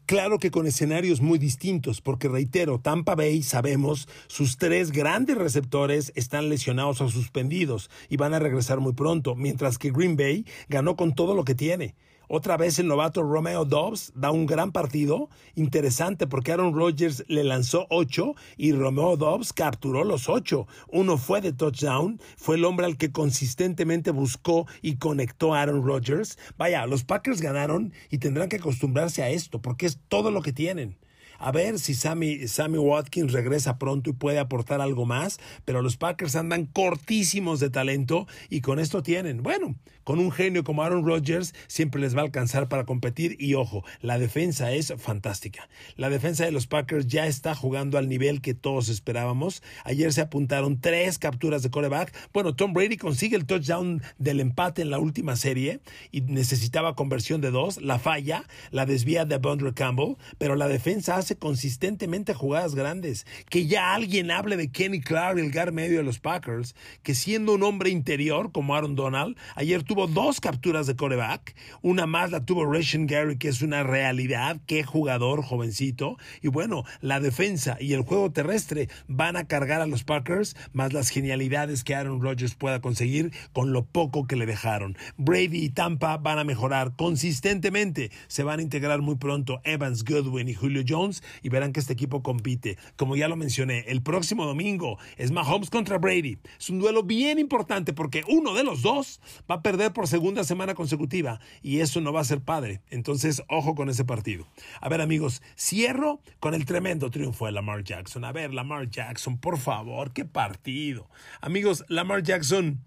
Claro 0.07 0.39
que 0.39 0.51
con 0.51 0.65
escenarios 0.67 1.19
muy 1.19 1.37
distintos, 1.37 1.99
porque 1.99 2.29
reitero, 2.29 2.79
Tampa 2.79 3.13
Bay, 3.13 3.43
sabemos, 3.43 4.07
sus 4.27 4.55
tres 4.55 4.93
grandes 4.93 5.37
receptores 5.37 6.13
están 6.15 6.47
lesionados 6.47 7.01
o 7.01 7.09
suspendidos 7.09 7.89
y 8.07 8.15
van 8.15 8.33
a 8.33 8.39
regresar 8.39 8.79
muy 8.79 8.93
pronto, 8.93 9.35
mientras 9.35 9.77
que 9.77 9.91
Green 9.91 10.15
Bay 10.15 10.45
ganó 10.69 10.95
con 10.95 11.13
todo 11.13 11.35
lo 11.35 11.43
que 11.43 11.55
tiene. 11.55 11.93
Otra 12.29 12.57
vez 12.57 12.77
el 12.77 12.87
novato 12.87 13.23
Romeo 13.23 13.63
Dobbs 13.63 14.11
da 14.13 14.31
un 14.31 14.45
gran 14.45 14.73
partido, 14.73 15.29
interesante 15.55 16.27
porque 16.27 16.51
Aaron 16.51 16.73
Rodgers 16.75 17.23
le 17.29 17.45
lanzó 17.45 17.87
ocho 17.89 18.35
y 18.57 18.73
Romeo 18.73 19.15
Dobbs 19.15 19.53
capturó 19.53 20.03
los 20.03 20.27
ocho. 20.27 20.67
Uno 20.89 21.17
fue 21.17 21.39
de 21.39 21.53
touchdown, 21.53 22.19
fue 22.35 22.57
el 22.57 22.65
hombre 22.65 22.85
al 22.85 22.97
que 22.97 23.13
consistentemente 23.13 24.11
buscó 24.11 24.67
y 24.81 24.97
conectó 24.97 25.53
a 25.53 25.61
Aaron 25.61 25.85
Rodgers. 25.85 26.37
Vaya, 26.57 26.85
los 26.85 27.05
Packers 27.05 27.39
ganaron 27.39 27.93
y 28.09 28.17
tendrán 28.17 28.49
que 28.49 28.57
acostumbrarse 28.57 29.23
a 29.23 29.29
esto 29.29 29.61
porque 29.61 29.85
es 29.85 29.97
todo 30.09 30.29
lo 30.29 30.41
que 30.41 30.51
tienen. 30.51 30.97
A 31.39 31.51
ver 31.51 31.79
si 31.79 31.93
Sammy, 31.93 32.47
Sammy 32.47 32.77
Watkins 32.77 33.31
regresa 33.31 33.77
pronto 33.77 34.09
y 34.09 34.13
puede 34.13 34.39
aportar 34.39 34.81
algo 34.81 35.05
más, 35.05 35.39
pero 35.65 35.81
los 35.81 35.97
Packers 35.97 36.35
andan 36.35 36.65
cortísimos 36.65 37.59
de 37.59 37.69
talento 37.69 38.27
y 38.49 38.61
con 38.61 38.79
esto 38.79 39.03
tienen, 39.03 39.43
bueno, 39.43 39.75
con 40.03 40.19
un 40.19 40.31
genio 40.31 40.63
como 40.63 40.83
Aaron 40.83 41.05
Rodgers 41.05 41.53
siempre 41.67 41.99
les 41.99 42.15
va 42.15 42.21
a 42.21 42.23
alcanzar 42.23 42.69
para 42.69 42.85
competir 42.85 43.35
y 43.39 43.55
ojo, 43.55 43.83
la 44.01 44.17
defensa 44.17 44.71
es 44.71 44.93
fantástica. 44.97 45.67
La 45.97 46.09
defensa 46.09 46.45
de 46.45 46.51
los 46.51 46.65
Packers 46.65 47.07
ya 47.07 47.27
está 47.27 47.53
jugando 47.55 47.97
al 47.97 48.07
nivel 48.07 48.39
que 48.39 48.53
todos 48.53 48.87
esperábamos. 48.87 49.61
Ayer 49.83 50.13
se 50.13 50.21
apuntaron 50.21 50.79
tres 50.79 51.19
capturas 51.19 51.61
de 51.61 51.71
coreback. 51.71 52.15
Bueno, 52.31 52.55
Tom 52.55 52.71
Brady 52.71 52.95
consigue 52.95 53.35
el 53.35 53.45
touchdown 53.45 54.01
del 54.17 54.39
empate 54.39 54.81
en 54.81 54.91
la 54.91 54.99
última 54.99 55.35
serie 55.35 55.81
y 56.11 56.21
necesitaba 56.21 56.95
conversión 56.95 57.41
de 57.41 57.51
dos. 57.51 57.81
La 57.81 57.99
falla, 57.99 58.45
la 58.71 58.85
desvía 58.85 59.25
de 59.25 59.37
Bondre 59.37 59.73
Campbell, 59.73 60.15
pero 60.37 60.55
la 60.55 60.69
defensa 60.69 61.17
hace 61.17 61.26
consistentemente 61.35 62.33
jugadas 62.33 62.75
grandes. 62.75 63.25
Que 63.49 63.67
ya 63.67 63.93
alguien 63.93 64.31
hable 64.31 64.57
de 64.57 64.71
Kenny 64.71 65.01
Clark, 65.01 65.39
el 65.39 65.51
gar 65.51 65.71
medio 65.71 65.97
de 65.97 66.03
los 66.03 66.19
Packers, 66.19 66.75
que 67.03 67.15
siendo 67.15 67.53
un 67.53 67.63
hombre 67.63 67.89
interior 67.89 68.51
como 68.51 68.75
Aaron 68.75 68.95
Donald, 68.95 69.37
ayer 69.55 69.83
tuvo 69.83 70.07
dos 70.07 70.39
capturas 70.39 70.87
de 70.87 70.95
coreback. 70.95 71.55
Una 71.81 72.05
más 72.05 72.31
la 72.31 72.45
tuvo 72.45 72.71
Ration 72.71 73.07
Gary, 73.07 73.37
que 73.37 73.49
es 73.49 73.61
una 73.61 73.83
realidad. 73.83 74.59
Qué 74.65 74.83
jugador 74.83 75.43
jovencito. 75.43 76.17
Y 76.41 76.47
bueno, 76.47 76.83
la 77.01 77.19
defensa 77.19 77.77
y 77.79 77.93
el 77.93 78.01
juego 78.01 78.31
terrestre 78.31 78.89
van 79.07 79.35
a 79.35 79.45
cargar 79.45 79.81
a 79.81 79.87
los 79.87 80.03
Packers, 80.03 80.55
más 80.73 80.93
las 80.93 81.09
genialidades 81.09 81.83
que 81.83 81.95
Aaron 81.95 82.21
Rodgers 82.21 82.55
pueda 82.55 82.81
conseguir 82.81 83.31
con 83.53 83.73
lo 83.73 83.85
poco 83.85 84.27
que 84.27 84.35
le 84.35 84.45
dejaron. 84.45 84.97
Brady 85.17 85.63
y 85.63 85.69
Tampa 85.69 86.17
van 86.17 86.39
a 86.39 86.43
mejorar 86.43 86.95
consistentemente. 86.95 88.11
Se 88.27 88.43
van 88.43 88.59
a 88.59 88.63
integrar 88.63 89.01
muy 89.01 89.15
pronto 89.15 89.61
Evans, 89.63 90.03
Goodwin 90.03 90.49
y 90.49 90.53
Julio 90.53 90.83
Jones 90.87 91.16
y 91.41 91.49
verán 91.49 91.73
que 91.73 91.79
este 91.79 91.93
equipo 91.93 92.23
compite. 92.23 92.77
Como 92.95 93.15
ya 93.15 93.27
lo 93.27 93.35
mencioné, 93.35 93.85
el 93.87 94.01
próximo 94.01 94.45
domingo 94.45 94.97
es 95.17 95.31
Mahomes 95.31 95.69
contra 95.69 95.97
Brady. 95.97 96.37
Es 96.59 96.69
un 96.69 96.79
duelo 96.79 97.03
bien 97.03 97.39
importante 97.39 97.93
porque 97.93 98.23
uno 98.27 98.53
de 98.53 98.63
los 98.63 98.81
dos 98.81 99.19
va 99.49 99.55
a 99.55 99.61
perder 99.61 99.93
por 99.93 100.07
segunda 100.07 100.43
semana 100.43 100.75
consecutiva 100.75 101.39
y 101.61 101.79
eso 101.79 102.01
no 102.01 102.13
va 102.13 102.21
a 102.21 102.25
ser 102.25 102.41
padre. 102.41 102.81
Entonces, 102.89 103.43
ojo 103.49 103.75
con 103.75 103.89
ese 103.89 104.05
partido. 104.05 104.47
A 104.81 104.89
ver, 104.89 105.01
amigos, 105.01 105.41
cierro 105.57 106.21
con 106.39 106.53
el 106.53 106.65
tremendo 106.65 107.09
triunfo 107.09 107.45
de 107.45 107.51
Lamar 107.51 107.83
Jackson. 107.83 108.23
A 108.25 108.31
ver, 108.31 108.53
Lamar 108.53 108.89
Jackson, 108.89 109.37
por 109.37 109.57
favor, 109.57 110.13
qué 110.13 110.25
partido. 110.25 111.09
Amigos, 111.41 111.85
Lamar 111.87 112.23
Jackson 112.23 112.81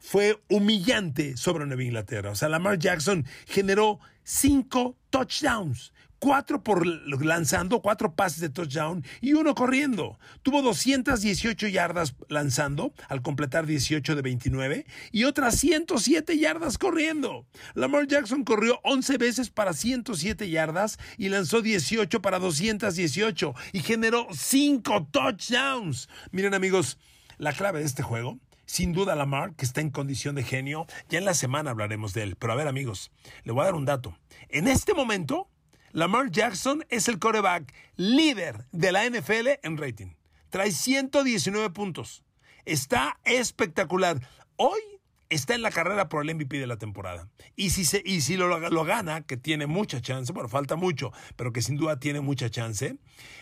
fue 0.00 0.40
humillante 0.48 1.36
sobre 1.36 1.66
Nueva 1.66 1.84
Inglaterra. 1.84 2.30
O 2.30 2.34
sea, 2.34 2.48
Lamar 2.48 2.78
Jackson 2.78 3.26
generó 3.46 4.00
cinco 4.24 4.96
touchdowns. 5.10 5.92
Cuatro 6.20 6.62
por 6.62 6.86
lanzando, 6.86 7.80
cuatro 7.80 8.14
pases 8.14 8.40
de 8.40 8.50
touchdown 8.50 9.02
y 9.22 9.32
uno 9.32 9.54
corriendo. 9.54 10.18
Tuvo 10.42 10.60
218 10.60 11.66
yardas 11.68 12.14
lanzando 12.28 12.92
al 13.08 13.22
completar 13.22 13.64
18 13.64 14.14
de 14.14 14.22
29 14.22 14.86
y 15.12 15.24
otras 15.24 15.58
107 15.58 16.38
yardas 16.38 16.76
corriendo. 16.76 17.46
Lamar 17.72 18.06
Jackson 18.06 18.44
corrió 18.44 18.80
11 18.84 19.16
veces 19.16 19.48
para 19.48 19.72
107 19.72 20.50
yardas 20.50 20.98
y 21.16 21.30
lanzó 21.30 21.62
18 21.62 22.20
para 22.20 22.38
218 22.38 23.54
y 23.72 23.80
generó 23.80 24.26
cinco 24.30 25.08
touchdowns. 25.10 26.10
Miren 26.32 26.52
amigos, 26.52 26.98
la 27.38 27.54
clave 27.54 27.80
de 27.80 27.86
este 27.86 28.02
juego 28.02 28.38
sin 28.70 28.92
duda 28.92 29.16
Lamar, 29.16 29.56
que 29.56 29.64
está 29.64 29.80
en 29.80 29.90
condición 29.90 30.36
de 30.36 30.44
genio, 30.44 30.86
ya 31.08 31.18
en 31.18 31.24
la 31.24 31.34
semana 31.34 31.72
hablaremos 31.72 32.14
de 32.14 32.22
él. 32.22 32.36
Pero 32.36 32.52
a 32.52 32.56
ver 32.56 32.68
amigos, 32.68 33.10
le 33.42 33.50
voy 33.50 33.62
a 33.62 33.64
dar 33.64 33.74
un 33.74 33.84
dato. 33.84 34.16
En 34.48 34.68
este 34.68 34.94
momento, 34.94 35.48
Lamar 35.92 36.30
Jackson 36.30 36.84
es 36.88 37.08
el 37.08 37.18
coreback 37.18 37.74
líder 37.96 38.64
de 38.70 38.92
la 38.92 39.08
NFL 39.08 39.48
en 39.64 39.76
rating. 39.76 40.14
Trae 40.48 40.70
119 40.70 41.70
puntos. 41.70 42.22
Está 42.64 43.18
espectacular. 43.24 44.20
Hoy 44.54 44.80
está 45.30 45.56
en 45.56 45.62
la 45.62 45.72
carrera 45.72 46.08
por 46.08 46.22
el 46.22 46.32
MVP 46.34 46.58
de 46.58 46.68
la 46.68 46.76
temporada. 46.76 47.28
Y 47.56 47.70
si, 47.70 47.84
se, 47.84 48.02
y 48.04 48.20
si 48.20 48.36
lo, 48.36 48.58
lo, 48.58 48.84
gana, 48.84 49.22
que 49.22 49.36
tiene 49.36 49.66
mucha 49.66 50.00
chance, 50.00 50.32
bueno, 50.32 50.48
falta 50.48 50.76
mucho, 50.76 51.12
pero 51.34 51.52
que 51.52 51.62
sin 51.62 51.76
duda 51.76 51.98
tiene 51.98 52.20
mucha 52.20 52.50
chance, 52.50 52.96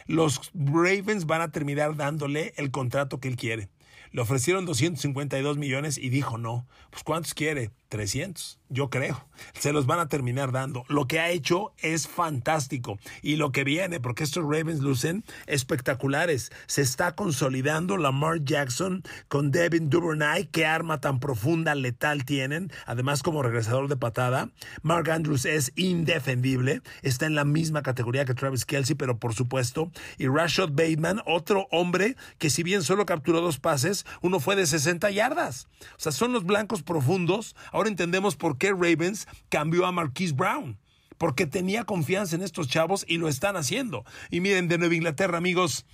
los 0.07 0.51
Ravens 0.55 1.27
van 1.27 1.43
a 1.43 1.51
terminar 1.51 1.97
dándole 1.97 2.55
el 2.57 2.71
contrato 2.71 3.21
que 3.21 3.29
él 3.29 3.37
quiere. 3.37 3.69
Le 4.11 4.23
ofrecieron 4.23 4.65
252 4.65 5.59
millones 5.59 5.99
y 5.99 6.09
dijo 6.09 6.39
no. 6.39 6.67
Pues 6.91 7.03
¿cuántos 7.03 7.35
quiere? 7.35 7.73
300, 7.89 8.59
yo 8.69 8.91
creo. 8.91 9.25
Se 9.55 9.73
los 9.73 9.87
van 9.87 9.99
a 9.99 10.09
terminar 10.09 10.53
dando. 10.53 10.85
Lo 10.89 11.07
que 11.07 11.21
ha 11.21 11.31
hecho 11.31 11.73
es 11.79 12.07
fantástico. 12.07 12.99
Y 13.23 13.37
lo 13.37 13.51
que 13.51 13.65
viene, 13.65 13.99
porque 13.99 14.25
estos 14.25 14.45
Ravens 14.45 14.81
lucen 14.81 15.25
espectaculares. 15.47 16.51
Se 16.67 16.83
está 16.83 17.15
consolidando 17.15 17.97
Lamar 17.97 18.45
Jackson 18.45 19.03
con 19.29 19.51
Devin 19.51 19.89
Duvernay. 19.89 20.47
Qué 20.47 20.67
arma 20.67 21.01
tan 21.01 21.19
profunda, 21.19 21.75
letal 21.75 22.25
tienen. 22.25 22.71
Además, 22.87 23.23
como 23.23 23.43
regresador 23.43 23.89
de 23.89 23.97
patada. 23.97 24.51
Mark 24.83 25.11
Andrews 25.11 25.47
es 25.47 25.73
indefendible. 25.77 26.83
Está 27.03 27.27
en 27.27 27.35
la 27.35 27.45
misma 27.45 27.83
categoría 27.83 28.25
que 28.27 28.35
Travis 28.35 28.67
Kelsey, 28.67 28.97
pero 28.97 29.19
por 29.19 29.35
supuesto. 29.35 29.91
Y 30.19 30.27
Rashad 30.27 30.71
Bateman, 30.71 31.23
otro 31.27 31.69
hombre 31.71 32.17
que 32.39 32.51
si 32.51 32.63
bien 32.63 32.83
solo 32.83 33.07
capturó 33.07 33.41
dos 33.41 33.59
pases, 33.59 34.05
uno 34.21 34.41
fue 34.41 34.57
de 34.57 34.67
60 34.67 35.11
yardas. 35.11 35.69
O 35.93 36.01
sea, 36.01 36.13
son 36.13 36.33
los 36.33 36.45
blancos 36.45 36.83
profundos. 36.83 37.57
Ahora 37.79 37.91
entendemos 37.91 38.35
por 38.35 38.59
qué 38.59 38.73
Ravens 38.73 39.29
cambió 39.51 39.87
a 39.87 39.93
Marquise 39.93 40.35
Brown. 40.35 40.81
Porque 41.17 41.47
tenía 41.47 41.85
confianza 41.85 42.35
en 42.35 42.43
estos 42.43 42.67
chavos 42.67 43.05
y 43.07 43.19
lo 43.19 43.29
están 43.29 43.57
haciendo. 43.57 44.05
Y 44.31 44.41
miren, 44.41 44.67
de 44.67 44.79
Nueva 44.79 44.97
Inglaterra, 44.97 45.39
amigos, 45.39 45.87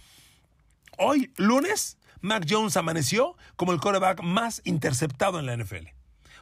hoy, 0.97 1.31
lunes, 1.37 1.99
Mac 2.23 2.47
Jones 2.49 2.79
amaneció 2.79 3.37
como 3.57 3.73
el 3.73 3.83
quarterback 3.83 4.23
más 4.23 4.63
interceptado 4.65 5.39
en 5.39 5.45
la 5.45 5.59
NFL. 5.59 5.89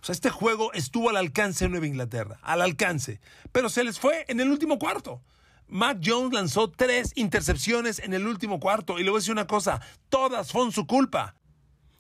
O 0.01 0.05
sea, 0.05 0.13
este 0.13 0.31
juego 0.31 0.73
estuvo 0.75 1.11
al 1.11 1.17
alcance 1.17 1.65
de 1.65 1.71
Nueva 1.71 1.89
Inglaterra, 1.89 2.39
al 2.43 2.63
alcance. 2.63 3.21
Pero 3.51 3.69
se 3.69 3.83
les 3.83 3.99
fue 3.99 4.25
en 4.29 4.39
el 4.39 4.49
último 4.49 4.79
cuarto. 4.79 5.23
Mac 5.67 5.99
Jones 6.05 6.33
lanzó 6.33 6.71
tres 6.71 7.11
intercepciones 7.17 7.99
en 7.99 8.15
el 8.15 8.29
último 8.29 8.61
cuarto. 8.61 9.01
Y 9.01 9.03
le 9.03 9.11
voy 9.11 9.19
a 9.19 9.21
decir 9.23 9.33
una 9.33 9.49
cosa, 9.49 9.81
todas 10.09 10.53
fueron 10.53 10.71
su 10.71 10.87
culpa. 10.87 11.35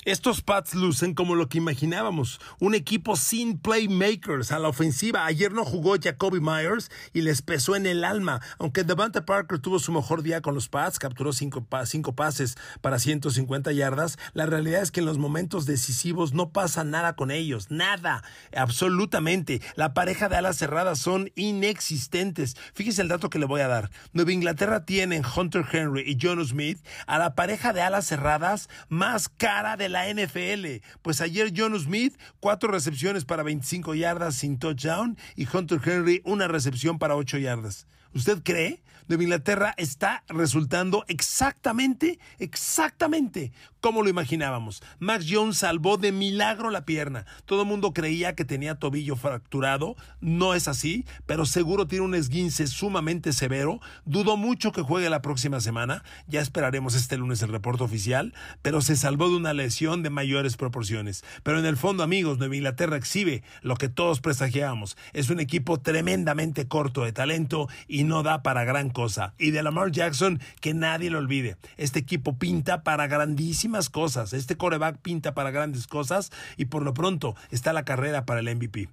Estos 0.04 0.42
Pats 0.42 0.74
lucen 0.74 1.14
como 1.14 1.36
lo 1.36 1.48
que 1.48 1.58
imaginábamos, 1.58 2.40
un 2.58 2.74
equipo 2.74 3.14
sin 3.14 3.56
playmakers 3.56 4.50
a 4.50 4.58
la 4.58 4.66
ofensiva. 4.66 5.26
Ayer 5.26 5.52
no 5.52 5.64
jugó 5.64 5.94
Jacoby 5.94 6.40
Myers 6.40 6.90
y 7.12 7.20
les 7.20 7.40
pesó 7.40 7.76
en 7.76 7.86
el 7.86 8.02
alma. 8.02 8.40
Aunque 8.58 8.82
Devante 8.82 9.22
Parker 9.22 9.60
tuvo 9.60 9.78
su 9.78 9.92
mejor 9.92 10.24
día 10.24 10.40
con 10.40 10.56
los 10.56 10.68
Pats, 10.68 10.98
capturó 10.98 11.32
cinco, 11.32 11.64
cinco, 11.84 12.16
pases 12.16 12.56
para 12.80 12.98
150 12.98 13.70
yardas, 13.70 14.18
la 14.32 14.46
realidad 14.46 14.82
es 14.82 14.90
que 14.90 14.98
en 14.98 15.06
los 15.06 15.18
momentos 15.18 15.66
decisivos 15.66 16.32
no 16.32 16.50
pasa 16.50 16.82
nada 16.82 17.14
con 17.14 17.30
ellos, 17.30 17.70
nada, 17.70 18.24
absolutamente. 18.56 19.62
La 19.76 19.94
pareja 19.94 20.28
de 20.28 20.34
alas 20.34 20.56
cerradas 20.56 20.98
son 20.98 21.30
inexistentes. 21.36 22.56
Fíjese 22.74 23.02
el 23.02 23.08
dato 23.08 23.30
que 23.30 23.38
le 23.38 23.46
voy 23.46 23.60
a 23.60 23.68
dar. 23.68 23.92
Nueva 24.12 24.32
Inglaterra 24.32 24.84
tiene 24.84 25.22
Hunter 25.36 25.64
Henry 25.70 26.02
y 26.04 26.18
John 26.20 26.44
Smith 26.44 26.84
a 27.06 27.18
la 27.18 27.36
pareja 27.36 27.72
de 27.72 27.82
alas 27.82 28.06
cerradas 28.06 28.68
más 28.88 29.28
cara 29.28 29.76
de 29.76 29.91
la 29.92 30.12
NFL. 30.12 30.82
Pues 31.02 31.20
ayer 31.20 31.52
John 31.56 31.78
Smith, 31.78 32.18
cuatro 32.40 32.70
recepciones 32.70 33.24
para 33.24 33.42
25 33.42 33.94
yardas 33.94 34.34
sin 34.34 34.58
touchdown 34.58 35.16
y 35.36 35.46
Hunter 35.52 35.80
Henry, 35.84 36.22
una 36.24 36.48
recepción 36.48 36.98
para 36.98 37.14
8 37.14 37.38
yardas. 37.38 37.86
¿Usted 38.14 38.42
cree? 38.42 38.82
Nueva 39.08 39.22
Inglaterra 39.24 39.74
está 39.76 40.24
resultando 40.28 41.04
exactamente, 41.08 42.18
exactamente 42.38 43.52
como 43.82 44.02
lo 44.02 44.08
imaginábamos. 44.08 44.80
Max 45.00 45.26
Jones 45.28 45.58
salvó 45.58 45.98
de 45.98 46.12
milagro 46.12 46.70
la 46.70 46.86
pierna. 46.86 47.26
Todo 47.44 47.62
el 47.62 47.68
mundo 47.68 47.92
creía 47.92 48.34
que 48.34 48.44
tenía 48.44 48.76
tobillo 48.76 49.16
fracturado. 49.16 49.96
No 50.20 50.54
es 50.54 50.68
así, 50.68 51.04
pero 51.26 51.44
seguro 51.44 51.88
tiene 51.88 52.04
un 52.04 52.14
esguince 52.14 52.68
sumamente 52.68 53.32
severo. 53.32 53.80
Dudo 54.04 54.36
mucho 54.36 54.70
que 54.70 54.82
juegue 54.82 55.10
la 55.10 55.20
próxima 55.20 55.60
semana. 55.60 56.04
Ya 56.28 56.40
esperaremos 56.40 56.94
este 56.94 57.18
lunes 57.18 57.42
el 57.42 57.50
reporte 57.50 57.82
oficial, 57.82 58.32
pero 58.62 58.80
se 58.82 58.94
salvó 58.94 59.28
de 59.28 59.36
una 59.36 59.52
lesión 59.52 60.04
de 60.04 60.10
mayores 60.10 60.56
proporciones. 60.56 61.24
Pero 61.42 61.58
en 61.58 61.66
el 61.66 61.76
fondo, 61.76 62.04
amigos, 62.04 62.38
Nueva 62.38 62.54
Inglaterra 62.54 62.96
exhibe 62.96 63.42
lo 63.62 63.74
que 63.74 63.88
todos 63.88 64.20
presagiábamos. 64.20 64.96
Es 65.12 65.28
un 65.28 65.40
equipo 65.40 65.80
tremendamente 65.80 66.68
corto 66.68 67.04
de 67.04 67.12
talento 67.12 67.68
y 67.88 68.04
no 68.04 68.22
da 68.22 68.44
para 68.44 68.62
gran 68.62 68.90
cosa. 68.92 69.34
Y 69.38 69.50
de 69.50 69.62
Lamar 69.62 69.90
Jackson, 69.90 70.40
que 70.60 70.74
nadie 70.74 71.10
lo 71.10 71.18
olvide. 71.18 71.56
Este 71.76 71.98
equipo 71.98 72.38
pinta 72.38 72.82
para 72.82 73.06
grandísimas 73.06 73.90
cosas. 73.90 74.32
Este 74.32 74.56
coreback 74.56 74.98
pinta 74.98 75.34
para 75.34 75.50
grandes 75.50 75.86
cosas 75.86 76.30
y 76.56 76.66
por 76.66 76.82
lo 76.82 76.94
pronto 76.94 77.34
está 77.50 77.72
la 77.72 77.84
carrera 77.84 78.24
para 78.24 78.40
el 78.40 78.54
MVP. 78.54 78.88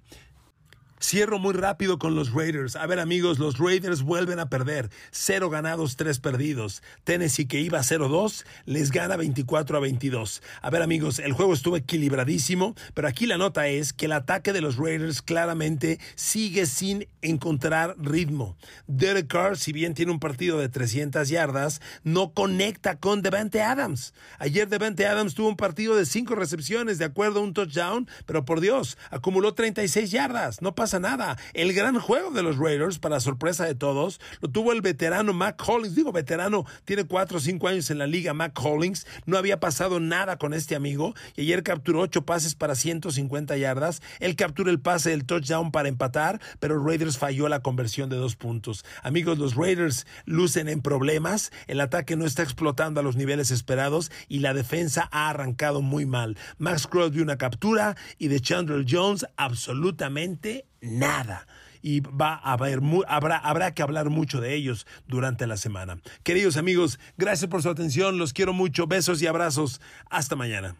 Cierro 1.02 1.38
muy 1.38 1.54
rápido 1.54 1.98
con 1.98 2.14
los 2.14 2.30
Raiders. 2.34 2.76
A 2.76 2.86
ver 2.86 3.00
amigos, 3.00 3.38
los 3.38 3.58
Raiders 3.58 4.02
vuelven 4.02 4.38
a 4.38 4.50
perder. 4.50 4.90
Cero 5.10 5.48
ganados, 5.48 5.96
tres 5.96 6.20
perdidos. 6.20 6.82
Tennessee 7.04 7.46
que 7.46 7.58
iba 7.58 7.78
0-2 7.78 8.44
les 8.66 8.90
gana 8.90 9.16
24 9.16 9.78
a 9.78 9.80
22. 9.80 10.42
A 10.60 10.68
ver 10.68 10.82
amigos, 10.82 11.18
el 11.18 11.32
juego 11.32 11.54
estuvo 11.54 11.78
equilibradísimo, 11.78 12.74
pero 12.92 13.08
aquí 13.08 13.24
la 13.24 13.38
nota 13.38 13.66
es 13.68 13.94
que 13.94 14.04
el 14.04 14.12
ataque 14.12 14.52
de 14.52 14.60
los 14.60 14.76
Raiders 14.76 15.22
claramente 15.22 15.98
sigue 16.16 16.66
sin 16.66 17.08
encontrar 17.22 17.96
ritmo. 17.98 18.58
Derek 18.86 19.28
Carr, 19.28 19.56
si 19.56 19.72
bien 19.72 19.94
tiene 19.94 20.12
un 20.12 20.20
partido 20.20 20.58
de 20.58 20.68
300 20.68 21.30
yardas, 21.30 21.80
no 22.04 22.34
conecta 22.34 22.98
con 22.98 23.22
Devante 23.22 23.62
Adams. 23.62 24.12
Ayer 24.38 24.68
Devante 24.68 25.06
Adams 25.06 25.34
tuvo 25.34 25.48
un 25.48 25.56
partido 25.56 25.96
de 25.96 26.04
5 26.04 26.34
recepciones, 26.34 26.98
de 26.98 27.06
acuerdo 27.06 27.40
a 27.40 27.42
un 27.42 27.54
touchdown, 27.54 28.06
pero 28.26 28.44
por 28.44 28.60
Dios, 28.60 28.98
acumuló 29.10 29.54
36 29.54 30.10
yardas. 30.10 30.60
No 30.60 30.74
pasa 30.74 30.89
nada. 30.98 31.38
El 31.52 31.72
gran 31.72 32.00
juego 32.00 32.30
de 32.30 32.42
los 32.42 32.58
Raiders, 32.58 32.98
para 32.98 33.20
sorpresa 33.20 33.64
de 33.64 33.74
todos, 33.74 34.20
lo 34.40 34.48
tuvo 34.50 34.72
el 34.72 34.80
veterano 34.80 35.32
Mac 35.32 35.62
Hollings. 35.64 35.94
Digo, 35.94 36.10
veterano, 36.12 36.64
tiene 36.84 37.04
cuatro 37.04 37.38
o 37.38 37.40
cinco 37.40 37.68
años 37.68 37.90
en 37.90 37.98
la 37.98 38.06
liga. 38.06 38.34
Mac 38.34 38.58
Hollings 38.60 39.06
no 39.26 39.38
había 39.38 39.60
pasado 39.60 40.00
nada 40.00 40.38
con 40.38 40.54
este 40.54 40.74
amigo 40.74 41.14
y 41.36 41.42
ayer 41.42 41.62
capturó 41.62 42.00
ocho 42.00 42.24
pases 42.24 42.54
para 42.54 42.74
150 42.74 43.56
yardas. 43.56 44.02
Él 44.18 44.34
captura 44.34 44.70
el 44.70 44.80
pase 44.80 45.10
del 45.10 45.24
touchdown 45.24 45.70
para 45.70 45.88
empatar, 45.88 46.40
pero 46.58 46.82
Raiders 46.82 47.18
falló 47.18 47.48
la 47.48 47.60
conversión 47.60 48.10
de 48.10 48.16
dos 48.16 48.36
puntos. 48.36 48.84
Amigos, 49.02 49.38
los 49.38 49.54
Raiders 49.54 50.06
lucen 50.24 50.68
en 50.68 50.80
problemas. 50.80 51.52
El 51.66 51.80
ataque 51.80 52.16
no 52.16 52.24
está 52.24 52.42
explotando 52.42 53.00
a 53.00 53.02
los 53.02 53.16
niveles 53.16 53.50
esperados 53.50 54.10
y 54.28 54.40
la 54.40 54.54
defensa 54.54 55.08
ha 55.12 55.28
arrancado 55.28 55.82
muy 55.82 56.06
mal. 56.06 56.36
Max 56.58 56.86
Crosby 56.86 57.20
una 57.20 57.36
captura 57.36 57.96
y 58.18 58.28
de 58.28 58.40
Chandler 58.40 58.84
Jones 58.88 59.26
absolutamente 59.36 60.66
nada 60.80 61.46
y 61.82 62.00
va 62.00 62.34
a 62.34 62.52
haber 62.52 62.80
habrá, 63.08 63.38
habrá 63.38 63.74
que 63.74 63.82
hablar 63.82 64.10
mucho 64.10 64.40
de 64.40 64.54
ellos 64.54 64.86
durante 65.06 65.46
la 65.46 65.56
semana. 65.56 66.00
Queridos 66.22 66.56
amigos, 66.56 66.98
gracias 67.16 67.50
por 67.50 67.62
su 67.62 67.70
atención, 67.70 68.18
los 68.18 68.32
quiero 68.32 68.52
mucho, 68.52 68.86
besos 68.86 69.22
y 69.22 69.26
abrazos, 69.26 69.80
hasta 70.10 70.36
mañana. 70.36 70.76